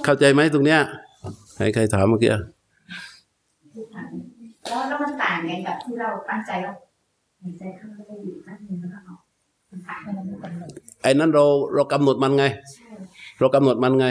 [0.04, 0.80] เข้าใจไหมตรงเนี้ย
[1.54, 2.42] ใครใครถามเมื่อกี้อะ
[4.68, 6.74] แล้วแล้วมันต่างกันแบบที่เราตั้งใจว่า
[7.42, 9.20] หายใจเข้าแล้วก็อยู่ตั้งนึงแล้วก็ออก
[9.70, 10.70] มันต่างกันมันกำหนด
[11.02, 12.44] ไอ้นั้นเราเรากำหนดมันไง
[13.38, 14.06] เรากำหนดมันไง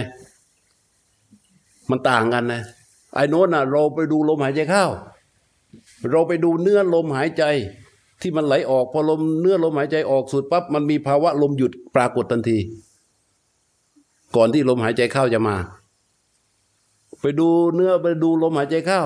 [1.91, 2.61] มันต่างกันนะ
[3.13, 4.85] ไอ้โน้นน่ะ เราไปดูลมหายใจเข้า
[6.11, 7.43] เราไปดูเนื้อลมหายใจ
[8.21, 12.57] ที่มันไหลออกพอลมเนื้อลมหายใจออกสุดปั๊บมันมีภาวะลมหยุดปรากฏทันที
[14.35, 15.55] ก่อนที่ลมหายใจเข้าจะมา
[17.21, 19.01] ไปดูเนื้อไปดูลมหายใจเข้า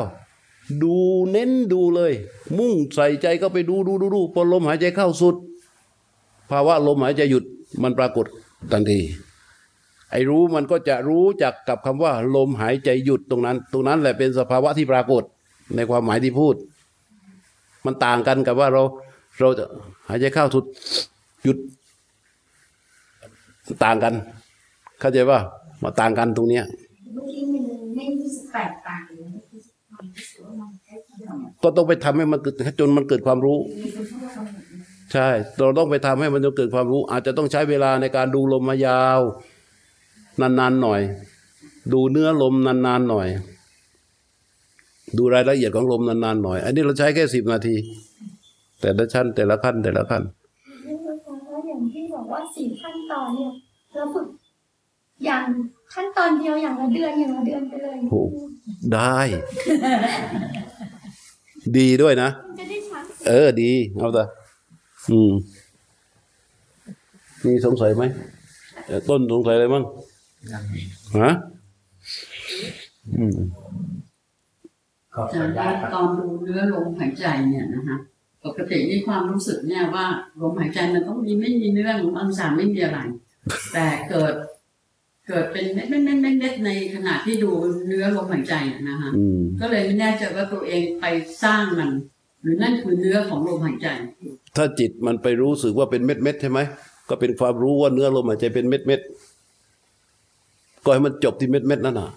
[0.84, 0.96] ดู
[1.32, 2.14] เน้นดูเลย
[2.58, 5.36] มุ่งใส่ใจก็ไปดูดูดูดูพอลมหายใจเข้าสุด
[6.50, 7.44] ภาวะลมหายใจหยุด
[7.84, 8.26] มันปรากฏ
[8.72, 9.00] ทันที
[10.12, 15.24] ไอ้รู้มันก็จะรู้จักกับคำว่า ลมหายใจหยุดตรงนั้น ตรงนั้นแหละเป็นสภาวะที่ปรากฏ
[15.76, 16.56] ในความหมายที่พูด
[17.86, 18.84] มันต่างกันกับว่าเรา
[19.40, 19.66] เราจะ
[20.10, 20.66] หายใจเข้าสุด
[21.44, 21.58] หยุด
[23.86, 24.14] ต่างกัน
[25.00, 25.40] เข้าใจว่า
[25.84, 26.66] มาต่างกันตรงเนี้ย
[28.08, 29.60] มรู้สึกแตกต่างเลยที่
[29.96, 39.20] มันรู้สึกว่ามันใกล้เคียงเนี่ยก็ต้องไปทำให้มันเกิดจนมันเกิดความรู้มีคนชอบทำแบบนี้ใช่ เราต้องไปทำให้มันจนเกิดความรู้ อาจจะต้องใช้เวลาในการดูลมมายาว
[40.42, 41.02] นานๆหน่อย
[41.94, 43.28] ดูเนื้อลมนานๆหน่อย
[45.18, 47.76] ดูรายละเอียดของลมนานๆหน่อย อันนี้เราใช้แค่สิบนาที
[48.82, 50.24] แต่ละชั้นแต่ละขั้นแต่ละขั้น
[50.88, 53.52] นี่นะคะแล้วอย่างที่บอกว่าสี่ขั้นตอนเนี่ย
[53.96, 54.28] เราฝึก
[55.26, 55.44] อย่าง
[55.94, 58.22] ขั้นตอนเดียวอย่างละเดือนอย่างละเดือนไปเลยโอ้
[58.94, 59.18] ได้
[61.78, 64.24] ดีด้วยนะมันจะได้ชัดเออดี เอาแต่
[65.12, 65.34] อืม
[67.46, 68.04] มีสงสัยไหม
[68.88, 69.84] เอ่อต้นสงสัยอะไรมั้ง
[71.20, 71.32] ฮะ
[73.18, 73.38] อืม
[75.16, 77.98] ขอบอาคุจารณย์คว่ารับตอนดูเนื้อลมหายใจเนี่ยนะคะ
[78.46, 80.06] ปกตินี่ความรู้สึกเนี่ยว่า
[80.42, 83.00] ลมหายใจมันต้องมีไม่มีเนื้อหรือองศาไม่มีอะไร
[83.74, 84.34] แต่เกิด
[85.28, 87.52] เกิดเป็นเม็ดเม็ดเม็ดเม็ดเม็ดในขณะที่ดู
[87.88, 91.06] เนื้อลมหายใจอะนะคะอืมก็เลยไม่แน่ใจว่าตัวเองไป
[91.44, 91.92] สร้างมัน
[92.42, 93.88] หรือนั่นคือเนื้อของลมหายใจ
[94.56, 96.60] ถ้าจิตมันไปรู้สึกว่าเป็นเม็ดเม็ดๆใช่ไหม
[97.10, 99.27] ก็เป็นความรู้ว่าเนื้อลมหายใจเป็นเม็ดเม็ดๆ
[100.88, 102.10] ก็ให้มันจบที่เม็ดเม็ดๆนั่นน่ะ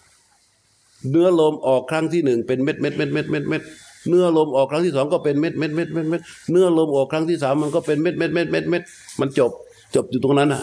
[1.11, 3.63] เนื้อลมออกครั้งที่หนึ่งเป็นเม็ดเม็ดเม็ดเม็ดเม็ดเม็ด
[4.09, 8.83] เนื้อลมออกครั้งที่สองก็เป็นเม็ดเม็ดเม็ดเม็ดเม็ดเนื้อลมออกครั้งที่สามมันก็เป็นเม็ดเม็ดเม็ดเม็ดเม็ด
[9.21, 9.51] มันจบ
[9.95, 10.63] จบอยู่ตรงนั้นน่ะ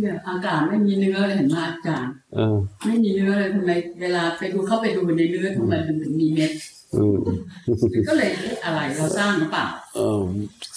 [0.00, 6.52] เนี่ยอากาศไม่มีเนื้อเลยเห็นไหมอาจารย์เออไม่มีเนื้อเลยทำไมเวลาไปดูเข้าไปดูในเนื้อทำไมมันถึงมีเม็ด
[6.83, 6.83] อืม
[8.08, 9.64] ก็เลยเอ๊ะอะไรเราสร้างหรือเปล่า
[9.96, 10.20] เออ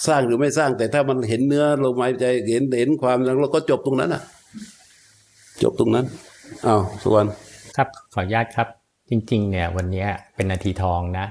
[0.06, 4.22] สร้างหรือไม่สร้างแต่ถ้ามันเห็นเนื้อลมหายใจเห็นเห็นความแล้วเราก็จบตรงนั้นอะ
[5.62, 6.06] จบตรงนั้น
[6.66, 7.28] อ้าวสุวรรณ
[7.76, 8.68] ครับขออนุญาตครับ
[9.10, 11.26] จริง ๆ เนี่ย วันเนี้ยเป็นนาทีทองนะ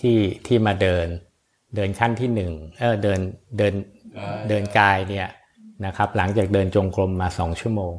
[0.00, 1.06] ที่ที่มาเดิน
[1.76, 3.20] เดินขั้นที่หนึ่งเออเดิน
[3.58, 3.74] เดิน
[4.48, 5.28] เดินกายเนี่ย
[5.86, 7.94] นะครับ หลังจากเดินจงกรมมาสองชั่วโมง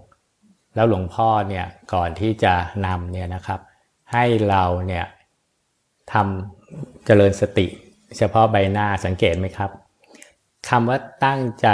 [0.76, 2.54] แล้วหลวงพ่อเนี่ยก่อนที่จะ
[2.86, 3.60] นำเนี่ยนะครับ
[4.14, 5.06] ให้เราเนี่ย
[6.14, 7.68] ทำเจริญสติ
[8.18, 9.72] เฉพาะใบหน้าสังเกตไหมครับ
[10.70, 11.70] คำว่าตั้งใจ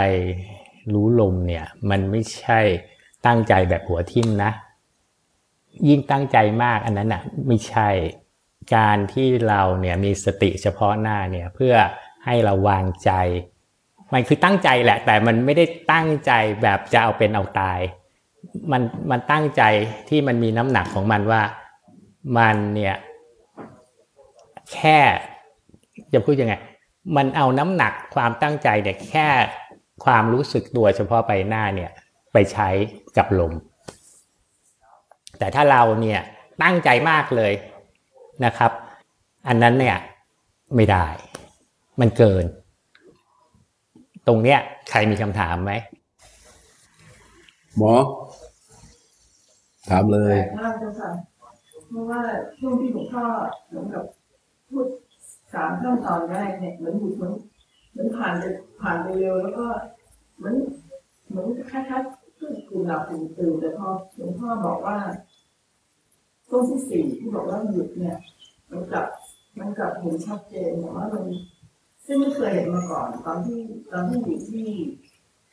[0.94, 2.60] รู้ลมเนี่ย มันไม่ใช่
[3.26, 4.52] ตั้งใจแบบหัวทิ่มนะ
[5.88, 7.90] ยิ่งตั้งใจมากอันนั้นอะไม่ใช่
[8.76, 11.76] การที่เราเนี่ยมีสติเฉพาะหน้าเนี่ยเพื่อ
[12.26, 13.12] ให้เราวางใจ
[14.14, 17.80] มันคือตั้งใจแหละ แต่มันไม่ได้ตั้งใจแบบจะเอาเป็นเอาตาย
[18.72, 19.64] มันมันตั้งใจ
[20.10, 21.42] ที่มันมีน้ำหนักของมันว่า
[22.38, 22.96] มันเนี่ย
[24.74, 25.00] แค่
[26.14, 26.54] จะพูดยังไง
[27.16, 29.28] มันเอาน้ำหนักความตั้งใจเนี่ยแค่
[30.06, 31.92] ความรู้สึกตัวเฉพาะใบหน้าเนี่ย
[32.34, 32.70] ไปใช้
[33.18, 33.54] กับลม
[35.40, 36.20] แต่ถ้าเราเนี่ย
[36.64, 37.54] ตั้งใจมากเลย
[38.46, 38.72] นะครับ
[39.48, 39.98] อันนั้นเนี่ย
[40.76, 41.06] ไม่ได้
[42.00, 42.44] มันเกิน
[44.28, 45.74] ตรงเนี้ยใครมีคำถามไหม
[47.78, 47.94] หมอ
[49.90, 51.12] ถามเลยแปลกมากเจ้าค่ะ
[51.90, 52.22] เพราะว่า
[52.60, 53.24] ช่วงที่หลวงพ่อ
[53.70, 54.06] เหมือนกับ
[54.76, 54.88] พูด
[55.54, 57.34] สามขั้นตอนแรกเนี่ยเหมือนบุตรเหมือน
[57.92, 58.44] เหมือนผ่านไป
[58.82, 59.66] ผ่านไปเร็วแล้วก็
[60.38, 60.56] เหมือน
[61.30, 64.98] เหมือนคล้ายๆขึ้นกลุ่มหลับกลุ่มตื่นแต่พอหลวงพ่อบอกว่า
[66.48, 68.18] ช่วงที่สี่ที่บอกว่าหยุดเนี่ย
[68.72, 69.06] มันกลับ
[69.60, 71.24] มันกลับเห็นชัดเจนแต่ว่ามัน
[72.06, 73.60] ซึ่งไม่เคยเห็นมาก่อน ตอนที่
[73.92, 74.66] ตอนที่อยู่ที่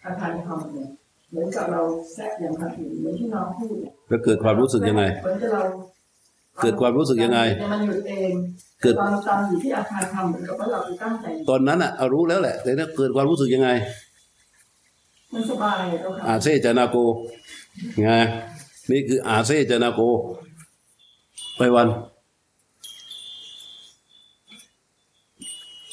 [0.04, 0.90] อาคารทำเนี่ย
[1.28, 1.82] เหมือนกับเรา
[2.14, 5.62] แทรกอย่างทันทีเหมือนที่น้องพูดเนี่ยแล้วเกิดความรู้สึกยังไงเหมือนกับเรา
[6.60, 7.40] เกิดความรู้สึกยังไง
[7.72, 8.32] มันหยุดเอง
[8.82, 13.68] เกิดตอนตอนอยู่ที่อาคารทำเหมือนกับว่าเราไปตั้งใจตอนนั้นอะเอารู้แล้วแหละแต่ถ้าเกิดความรู้สึกยังไง
[15.32, 16.96] มันสบายเราค่ะอาเซจานาโก
[18.04, 18.10] ไง
[18.90, 20.00] นี่คืออาเซจานาโก
[21.56, 21.88] ไปวัน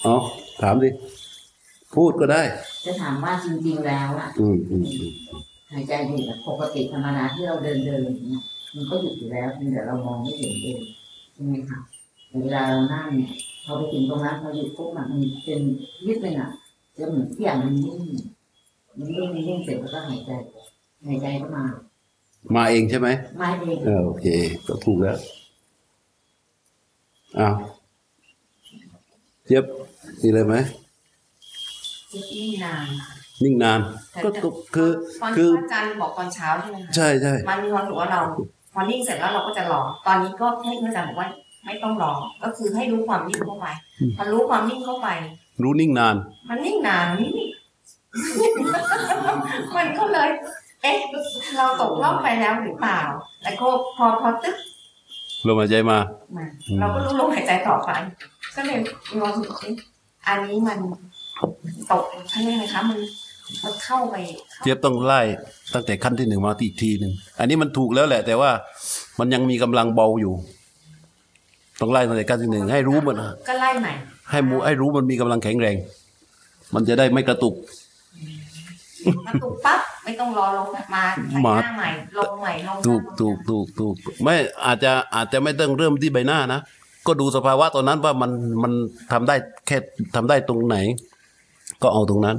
[0.05, 0.15] อ๋อ
[0.61, 0.89] ถามดิ
[1.95, 2.41] พูดก็ได้
[2.85, 5.11] จะถามว่าจริง ๆ แล้วอะอืมอืมอืม
[5.71, 8.43] หายใจอยู่แบบปกติธรรมดาที่เราเดินเดินอย่างเนี่ย
[8.75, 10.81] มันก็หยุดอยู่แล้วเพียงแต่เรามองไม่เห็นเอง
[11.33, 11.79] ใช่ไหมคะ
[12.27, 13.31] แต่เวลาเรานั่งเนี่ย
[13.63, 15.61] พอไปถึงตรงนั้นพอหยุดปุ๊บอะมันเป็น
[16.05, 16.49] วิดเลยอะ
[16.97, 17.99] จะเหมือนทุกอย่างมันนิ่ง
[18.97, 20.31] มันนิ่งนิ่งเสร็จแล้วก็หายใจ
[21.07, 21.63] หายใจก็มา
[22.55, 24.25] มาเองใช่ไหมไม่เองเออโอเค
[24.67, 25.17] ก็ถูกแล้ว
[27.39, 27.55] อ้าว
[29.45, 29.65] เจี๊ยบ
[30.21, 30.55] มีอะไรไหม
[32.11, 33.09] จิตนิ่งนานค่ะ
[33.43, 33.79] นิ่งนาน
[34.23, 34.89] ก็ตุกคือ
[35.21, 41.29] ตอนคืที่อพระอาจารย์บอกตอนเช้าใช่ไหมคะใช่ใช่มันมีความรู้สึกว่าเราพ อนิ่งเสร็จแล้วเราก็จะรอ ตอนนี้ก็ให้พระอาจารย์บอกว่า
[41.65, 42.11] ไม่ต้องรอ
[42.43, 43.67] ก็คือให้รู้ความนิ่งเข้าไป
[44.17, 45.07] พอรู้ความนิ่งเข้าไป
[45.63, 46.15] รู้นิ่งนาน
[46.49, 47.49] มันนิ่งนานมันนิ่ง
[49.75, 50.29] มันก็เลย
[50.81, 50.97] เอ๊ะ
[51.57, 52.99] เราตกล่องไปแล้วหรือเปล่า
[53.41, 54.57] แต่ก็พอพอตึ๊บ
[55.47, 55.97] ลมหายใจมา
[56.35, 56.45] มา
[56.79, 57.89] เราก็รู้ลมหายใจต่อไป
[58.55, 58.79] ก็เลย
[59.11, 59.75] มีความรู้สึกเอ๊ะ
[60.27, 60.79] อันนี้มัน
[61.91, 62.99] ตกเขาเรียกไงคะมัน
[63.63, 64.15] มันเข้าไป
[64.61, 65.21] เจี๊ยบต้องไล่
[65.73, 68.51] ตั้งแต่ขั้นที่หนึ่งมาอีกทีหนึ่งอันนี้มันถูกแล้วแหละ แต่ว่า
[69.19, 70.33] มันยังมีกำลังเบาอยู่
[71.81, 73.17] ต้องไล่ตั้งแต่ขั้นที่หนึ่งให้รู้มัน
[73.49, 73.93] ก็ไล่ใหม่
[74.31, 75.75] ให้มูให้รู้มันมีกำลังแข็งแรง
[76.73, 77.55] มันจะได้ไม่กระตุก
[79.27, 80.95] กระตุกปั๊บไม่ต้องรอลงมาไป
[81.45, 84.35] มาหน้าใหม่ลงใหม่ลงถูกถูกถูกถูกไม่
[84.65, 86.59] อาจจะอาจจะไม่ต้องเริ่มที่ใบหน้านะ
[87.07, 88.31] ก็ดูสภาวะตอนนั้นว่ามัน
[88.63, 88.73] มัน
[89.11, 89.35] ทำได้
[89.67, 89.77] แค่
[90.15, 90.77] ทำได้ตรงไหน
[91.81, 92.37] ก็เอาตรงนั้น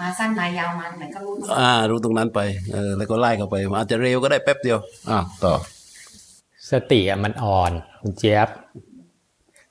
[0.00, 2.40] มาสั้นมายาวมาไหนก็รู้ตัวอ่า รู้ตรงนั้นไป
[2.72, 4.78] เออแล้วก็ไล่เข้าไปอาจจะเร็วก็ได้แป๊บเดียว
[5.10, 5.54] อ่าต่อ
[6.70, 8.48] สติอะมันอ่อนคุณเจี๊ยบ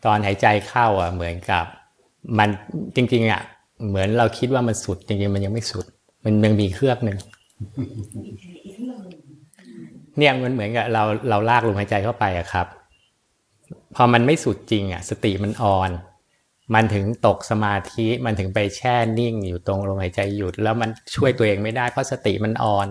[0.05, 1.65] ตอนหายใจเข้าอะเหมือนกับ
[2.37, 2.49] มัน
[2.95, 3.41] จริง ๆ อะ
[3.87, 5.85] เหมือนเราคิดว่ามันสุด จริงๆ มันยังไม่สุด
[6.23, 7.17] มันยังมีเครือกหนึ่ง
[10.17, 12.67] เนี่ยมันเหมือนกับเราเราลากลมหายใจเข้าไปอะครับ
[13.95, 15.89] พอมันไม่สุดจริงอะ สติมันอ่อน
[16.73, 22.87] มันถึงตกสมาธิมันถึงไปแช่นิ่งอยู่ตรงลมหายใจหยุด แล้วมันช่วยตัวเองไม่ได้เพราะสติมันอ่อน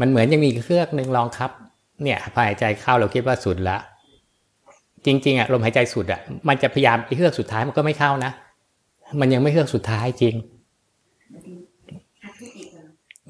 [0.00, 1.50] มันเหมือนยังมีเครื่อกหนึ่งลองครับ
[2.02, 3.78] เนี่ยพอหายใจเข้าเราคิดว่าสุดละ
[5.06, 8.32] จริงๆอะลมหายใจสุดอะมันจะพยายามไอ้เครื่อกสุดท้ายมันก็ไม่เข้านะ
[9.20, 10.34] มันยังไม่เครื่อกสุดท้ายจริง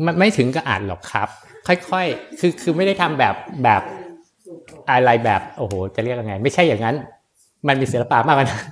[0.06, 1.28] มันไม่ถึงกับอ่านหรอกครับ
[1.66, 3.82] ค่อยๆ คือคือไม่ได้ทำแบบแบบ
[4.90, 6.96] อะไรแบบโอ้โห จะเรียกยังไง ไม่ใช่อย่างนั้น
[7.66, 8.64] มันมีศิลปะมากกว่านั้น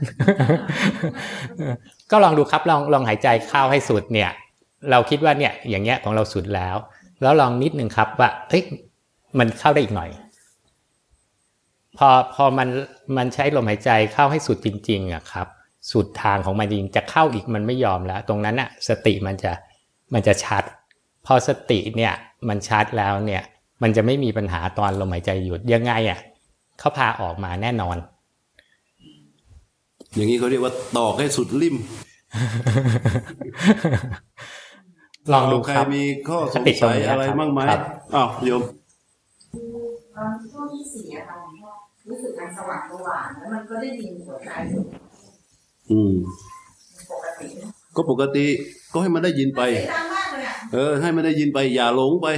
[2.11, 4.31] ก็ลองดูครับลองลองหายใจเข้าให้สุดเนี่ย
[4.90, 6.77] เราคิดว่าเนี่ยอย่างเงี้ยของเราสุดแล้ว
[7.22, 8.62] แล้วลองนิดนึงครับว่าเฮ้ย
[9.38, 10.11] มันเข้าได้อีกหน่อย
[11.96, 12.68] พอพอมัน
[13.16, 15.46] มันใช้ลมหายใจเข้าให้สุดจริงๆอะครับ
[15.92, 19.53] สุดทางของมันจริงจะเข้าอีกมันไม่ยอมแล้ว ตรงนั้นอะสติมันจะ
[20.14, 20.64] มันจะชัด
[21.27, 22.12] พอสติเนี่ย
[22.49, 23.42] มันชัดแล้วเนี่ย
[23.83, 26.20] มันจะไม่มีปัญหาตอนลมหายใจหยุดยังไงอะ
[26.79, 27.96] เขาพาออกมาแน่นอน
[30.17, 31.77] อย่างนี้เขาเรียกว่าตอกให้สุดริม
[35.33, 37.81] ลองดูใครครับมีข้อสงติดตรงสัยนี้อะไรครับบ้างไหมครับ
[38.15, 38.63] อ้าวโยม
[40.17, 41.71] ตอนช่วงที่สี่อะค่ะหลวงพ่อ
[42.09, 44.83] รู้สึกมันสว่างสว่างแล้วมันก็ได้ยินหัวใจอยู่
[45.91, 46.15] อืม
[47.11, 48.47] ปกตินะก็ปกติ
[48.93, 52.29] ก็ให้มันได้ยินไปเสียงดังมากเลยอะเออ ให้มันได้ยินไป อย่าหลงไป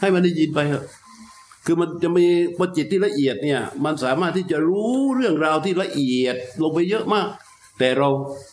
[0.00, 0.84] ให้มันได้ยินไปเถอะ
[1.64, 7.26] คือมันจะมีพอจิตที่ละเอียดเนี่ย มันสามารถที่จะรู้เรื่องราวที่ละเอียดลงไปเยอะมาก
[7.78, 8.08] แต่เรา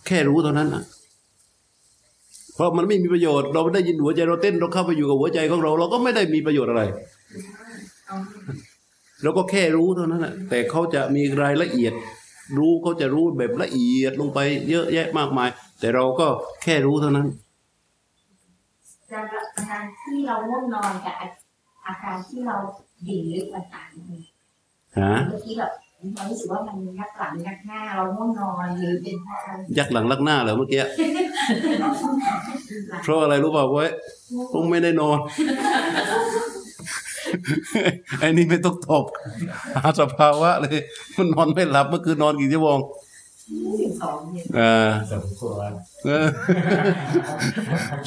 [0.08, 0.84] แค่รู้เท่านั้นนะ
[2.56, 6.84] เพราะมันไม่มีประโยชน์เราไม่ได้ยินหัวใจเราเต้นเราเข้าไปอยู่กับหัวใจของเรา เราก็ไม่ได้มีประโยชน์อะไร
[9.24, 11.94] เราก็แค่รู้เท่านั้นแหะแต่เขาจะมีรายละเอียด
[12.58, 14.40] รู้เขาจะรู้แบบละเอียดลงไป
[14.70, 16.28] เยอะแยะมากมาย แต่เราก็
[16.64, 17.28] แค่รู้เท่านั้น
[19.12, 19.22] กา
[19.70, 21.16] การที่เราง่วงนอนกับ
[21.86, 22.58] อาการที่เรา
[23.06, 24.20] ดิ่งลึกมันต่างกัน
[25.00, 25.72] ฮะเมื่อกี้แบบ
[26.16, 30.80] เรารู้สึกว่ามันยักหลังยักหน้าเราง่วงนอนหรือเป็นเพราะอะไรยักหลังลักหน้าเหรอเมื่อกี้
[33.04, 33.90] เพราะอะไรรู้เปล่าเว้ย
[34.52, 35.20] คงไม่ได้นอน
[38.20, 39.06] ไอ้นี่ไม่ต้องตอบ
[39.76, 40.80] หาสภาวะเลย
[41.18, 42.80] มันนอนไม่หลับเมื่อคืนนอนกี่ชั่วโมง
[44.02, 45.72] สองเนี่ยอ่าสมควร
[46.06, 46.28] เออ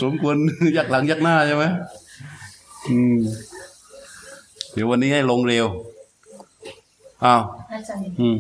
[0.03, 0.37] สมควร
[0.77, 1.65] ยักหลังยักหน้าใช่ไหม
[2.89, 3.19] อืม
[4.73, 5.67] เดี๋ยววันนี้ให้ลงเร็ว
[7.25, 8.39] อ้าวอาจารย์อืม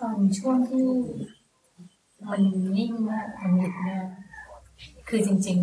[0.00, 0.86] ตอนช่วงที่
[2.30, 2.42] มัน
[2.76, 4.00] นิ่งมากมันหยุดเนี่ย
[5.08, 5.58] คือจริง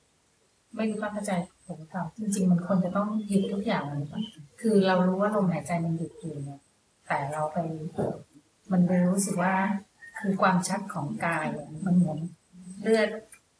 [0.00, 1.32] ๆ ไม่รู้ความเข้าใจ
[1.66, 4.20] ผมหรือเปล่าจริง ๆ มันควรจะต้องหยุดทุกอย่างเลยปะ
[4.60, 6.60] คือเรารู้ว่าลมหายใจมันหยุดอยู่เนี่ย
[7.08, 7.58] แต่เราไป
[8.72, 9.54] มันไปรู้สึกว่า
[10.18, 12.18] คือความชัดของกายอะมันเหมือน
[12.82, 13.08] เลือด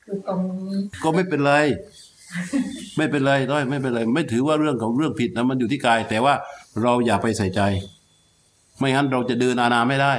[0.04, 1.52] คือตรงนี้ก็ไม่เป็นไร
[2.96, 6.34] ไม่เป็นไรด้อยไม่เป็นไร ไม่ถือว่าเรื่องของเรื่องผิดนะมันอยู่ที่กาย แต่ว่า
[6.82, 7.60] เราอย่าไปใส่ใจ
[8.78, 10.12] ไม่งั้นเราจะเดินอานาไม่ได้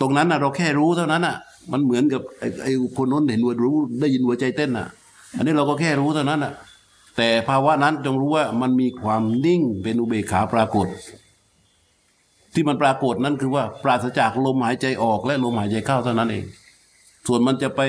[0.00, 1.36] ตรงนั้นนะเราแค่รู้เท่านั้นอะ
[1.72, 4.88] มันเหมือนกับไอ้ไอ้คนนู้นเห็นหัวรู้ ได้ยินหัวใจเต้นอะ
[5.36, 6.52] อันนี้เราก็แค่รู้เท่านั้นอะ
[7.16, 10.86] แต่ภาวะนั้นจงรู้ว่ามันมีความนิ่งเป็นอุเบกขาปรากฏ
[12.54, 16.44] ที่มันปรากฏนั้นคือว่า ปราศจากลมหายใจออกและลมหายใจเข้าเท่านั้นเอง
[17.26, 17.80] ส่วนมันจะไป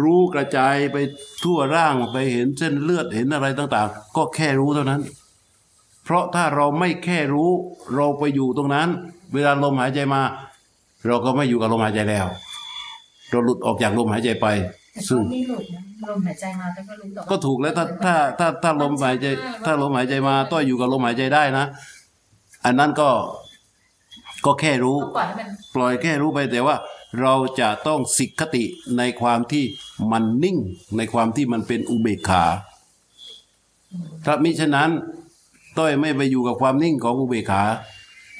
[0.00, 0.96] รู้กระจายไป
[1.44, 5.02] ทั่วร่างไปเห็นเส้นเลือดเห็นอะไรต่าง ๆ ก็แค่รู้เท่านั้น
[6.04, 7.50] เพราะถ้าเราไม่แค่รู้
[7.94, 8.88] เราไปอยู่ตรงนั้น
[9.34, 10.22] เวลาลมหายใจมา
[11.06, 12.26] เราก็ไม่อยู่กับลมหายใจแล้ว
[13.30, 14.46] เราหลุดออกจากลมหายใจไป
[14.92, 19.26] แต่ซึ่ก็งไม่หลุดนะลมหายใจมาแต่ก็รู้แต่ว่าก็ถูกแล้วถ้าถ้าถ้าถ้าลมหายใจ
[19.64, 21.64] ถ้าลมหายใจมาต้อยอยู่กับลมหายใจได้นะ
[22.64, 23.08] อันนั้นก็
[24.46, 26.76] ก็แค่รู้ก็ปล่อยให้มันปล่อยแค่รู้ไปแต่ว่า
[27.20, 28.64] เราจะต้องสิกขติ
[28.98, 29.64] ในความที่
[30.12, 30.58] มันนิ่ง
[30.96, 32.44] ในความที่มันเป็นอุเบกขา
[34.24, 34.90] ถ้ามิฉะนั้น
[35.78, 37.62] ต้อยไม่ไปอยู่กับความนิ่งของอุเบกขา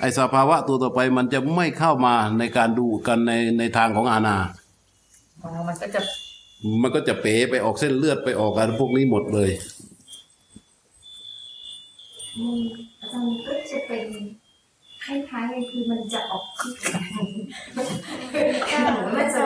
[0.01, 4.37] ไอสภาวะตัวต่อไปมันจะไม่เข้ามาในการดูกันในในทางของอาณา
[5.43, 6.01] อ๋อมันก็จะ
[6.83, 9.51] มันก็จะเป๋ไปออกเส้นเลือดไปออกอะไรพวกนี้หมดเลย
[12.37, 12.63] อืม
[13.01, 14.07] อาจารย์ก็จะเป็น
[15.05, 16.73] คล้ายๆเลยคือมันจะออกที่
[18.71, 18.79] ก็
[19.17, 19.43] มันจะ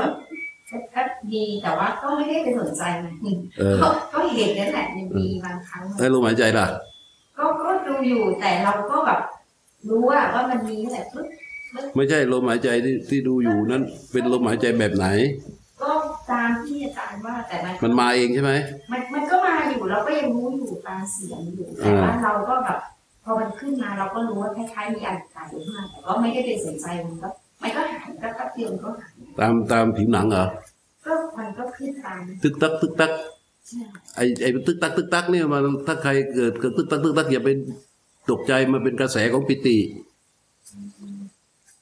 [0.94, 1.02] ก็
[1.32, 3.14] ดีแต่ว่าก็ไม่ได้ไปสนใจมัน
[3.58, 6.66] เออก็ก็เห็นนั่นแหละมันมีบางครั้งมันไอ้ลมหายใจล่ะ
[7.38, 9.20] ก็ก็ดูอยู่แต่เราก็แบบ
[9.88, 11.26] รู้ว่าว่ามันมีแต่ปึ๊บ
[11.96, 13.82] ไม่ใช่ลมหายใจที่ที่ดูอยู่นั้น
[14.12, 15.06] เป็นลมหายใจแบบไหน
[15.82, 15.90] ก็
[16.30, 18.52] ตามที่อาจารย์ว่าแต่มันมันมาเองใช่ไหม
[18.92, 22.97] มันมันก็มาอยู่เราก็ยังรู้อยู่ตามเสียงอยู่แต่ว่าเราก็แบบพ
[23.28, 27.28] อมันขึ้นมาเราก็รู้ว่าคล้ายๆมีอะไรตายอยู่ข้างในแต่ก็ไม่ได้ไปสนใจมันก็
[27.62, 30.44] มันก็หายก็แป๊บเดียวมันก็หายตามตามผิวหนังเหรอ
[31.06, 33.12] ก็มันก็ขึ้นตามตึกตักตึกตัก
[33.68, 33.80] ใช่
[34.16, 37.50] ไอ้ไอ้ตึกตักตึกตักเนี่ยมันถ้าใครเกิดเกิดตึกตักตึกตักอย่าไป
[38.30, 39.78] ตกใจมันเป็นกระแสของปิติ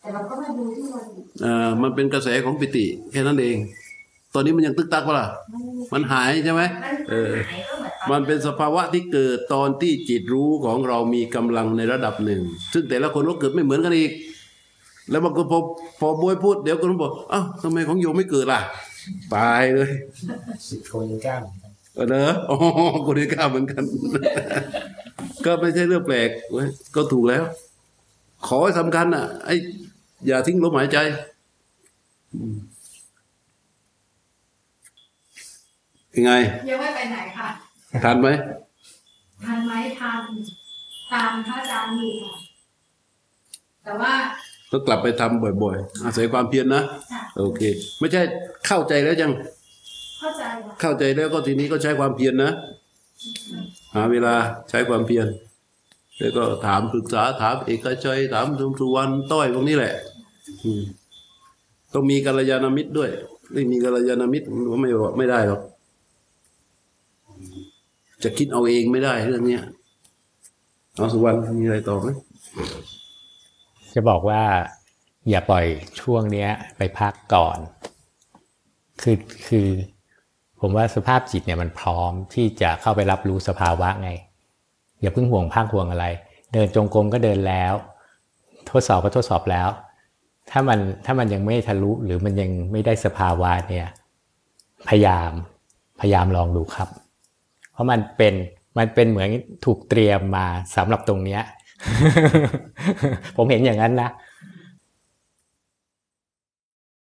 [0.00, 1.04] แต่เราก็มาดูที่มัน
[1.42, 3.56] เอ่ามันเป็นกระแสของปิติแค่นั้นเอง
[4.34, 12.42] ตอนนี้มันยังตึกตักปะล่ะมันมันหายใช่ไหมมันเออหายก็เห มือนตอมันเป็นสภาวะที่เกิดตอนที่จิตรู้ของเรามีกำลังในระดับหนึ่ง
[12.72, 14.12] ซึ่งแต่ละคนก็เกิดไม่เหมือนกันอีก
[15.10, 15.58] แล้วบางคนพอ
[16.00, 18.60] พอบวยพูดเดี๋ยวคนบอกอ้าวทำไมของโยมไม่เกิดล่ะ
[19.34, 19.90] ตายเลย
[20.68, 22.56] สิทธิ์โคยังกล้าเหมือนกันเออเนอะอ๋อ
[23.06, 23.82] คนนี้กล้าเหมือนกัน
[25.44, 27.44] ก็ไม่ใช่เรื่องแปลกเว้ยก็ถูกแล้ว
[28.46, 29.54] ขอให้สำคัญอะไอ้
[30.26, 30.98] อย่าทิ้งลมหายใจ
[32.34, 32.56] อืม
[36.16, 36.32] ยังไง
[36.68, 37.48] ยังไม่ไปไหนค่ะ
[38.04, 38.28] ทันไหม
[39.44, 40.22] ทันไหมทัน
[41.12, 42.34] ตามพระอาจารย์อยู่ค่ะ
[43.84, 44.12] แต่ว่า
[44.70, 46.82] ก็กลับไปทำบ่อยๆ อาศัยความเพียรนะ
[47.12, 47.60] ค่ะโอเค
[47.98, 48.22] ไม่ใช่
[48.66, 49.32] เข้าใจแล้วยัง
[50.20, 52.52] เข้าใจค่ะเข้าใจแล้วก็ทีนี้ก็ใช้ความเพียรนะ
[53.94, 54.34] หาเวลา
[54.70, 55.26] ใช้ความเพียร
[56.18, 59.94] แล้วก็ถามปรึกษาถามเอกชัยถามสุสุวรรณต้อยพวกนี้แหละ
[60.64, 60.82] อืม
[61.92, 63.10] ต้องมีกัลยาณมิตรด้วย
[63.52, 65.62] ไม่มีกัลยาณมิตรก็ไม่ไม่ได้หรอก
[68.26, 69.58] จะคิดเอาเองไม่ได้เรื่องนี้
[70.96, 72.06] เอาสุวรรณมีอะไรต่อไหม
[73.94, 74.42] จะบอกว่า
[75.30, 75.66] อย่าปล่อย
[76.00, 77.58] ช่วงเนี้ย ไปพักก่อน
[79.02, 79.16] คือ
[79.48, 79.68] คือ
[80.60, 84.10] ผมว่าสภาพจิตเนี่ยมันพร้อมที่จะเข้าไปรับรู้สภาวะไง
[85.00, 86.06] อย่าเพิ่งห่วงภาคห่วงอะไร
[86.52, 87.74] เดินจงกรมก็เดินแล้ว
[88.70, 89.68] ทดสอบก็ทดสอบแล้ว
[90.50, 93.88] ถ้ามันถ้ามันยังไม่ทะลุหรือมันยังไม่ได้สภาวะเนี่ย
[94.88, 95.30] พยายาม
[96.00, 96.88] พยายามลองดูครับ
[97.76, 98.34] เพราะมันเป็น
[98.78, 99.28] มันเป็นเหมือน
[99.64, 100.46] ถูกเตรียมมา
[100.76, 101.42] สำหรับตรงเนี้ย
[103.36, 104.10] ผมเห็นอย่างนั้นนะ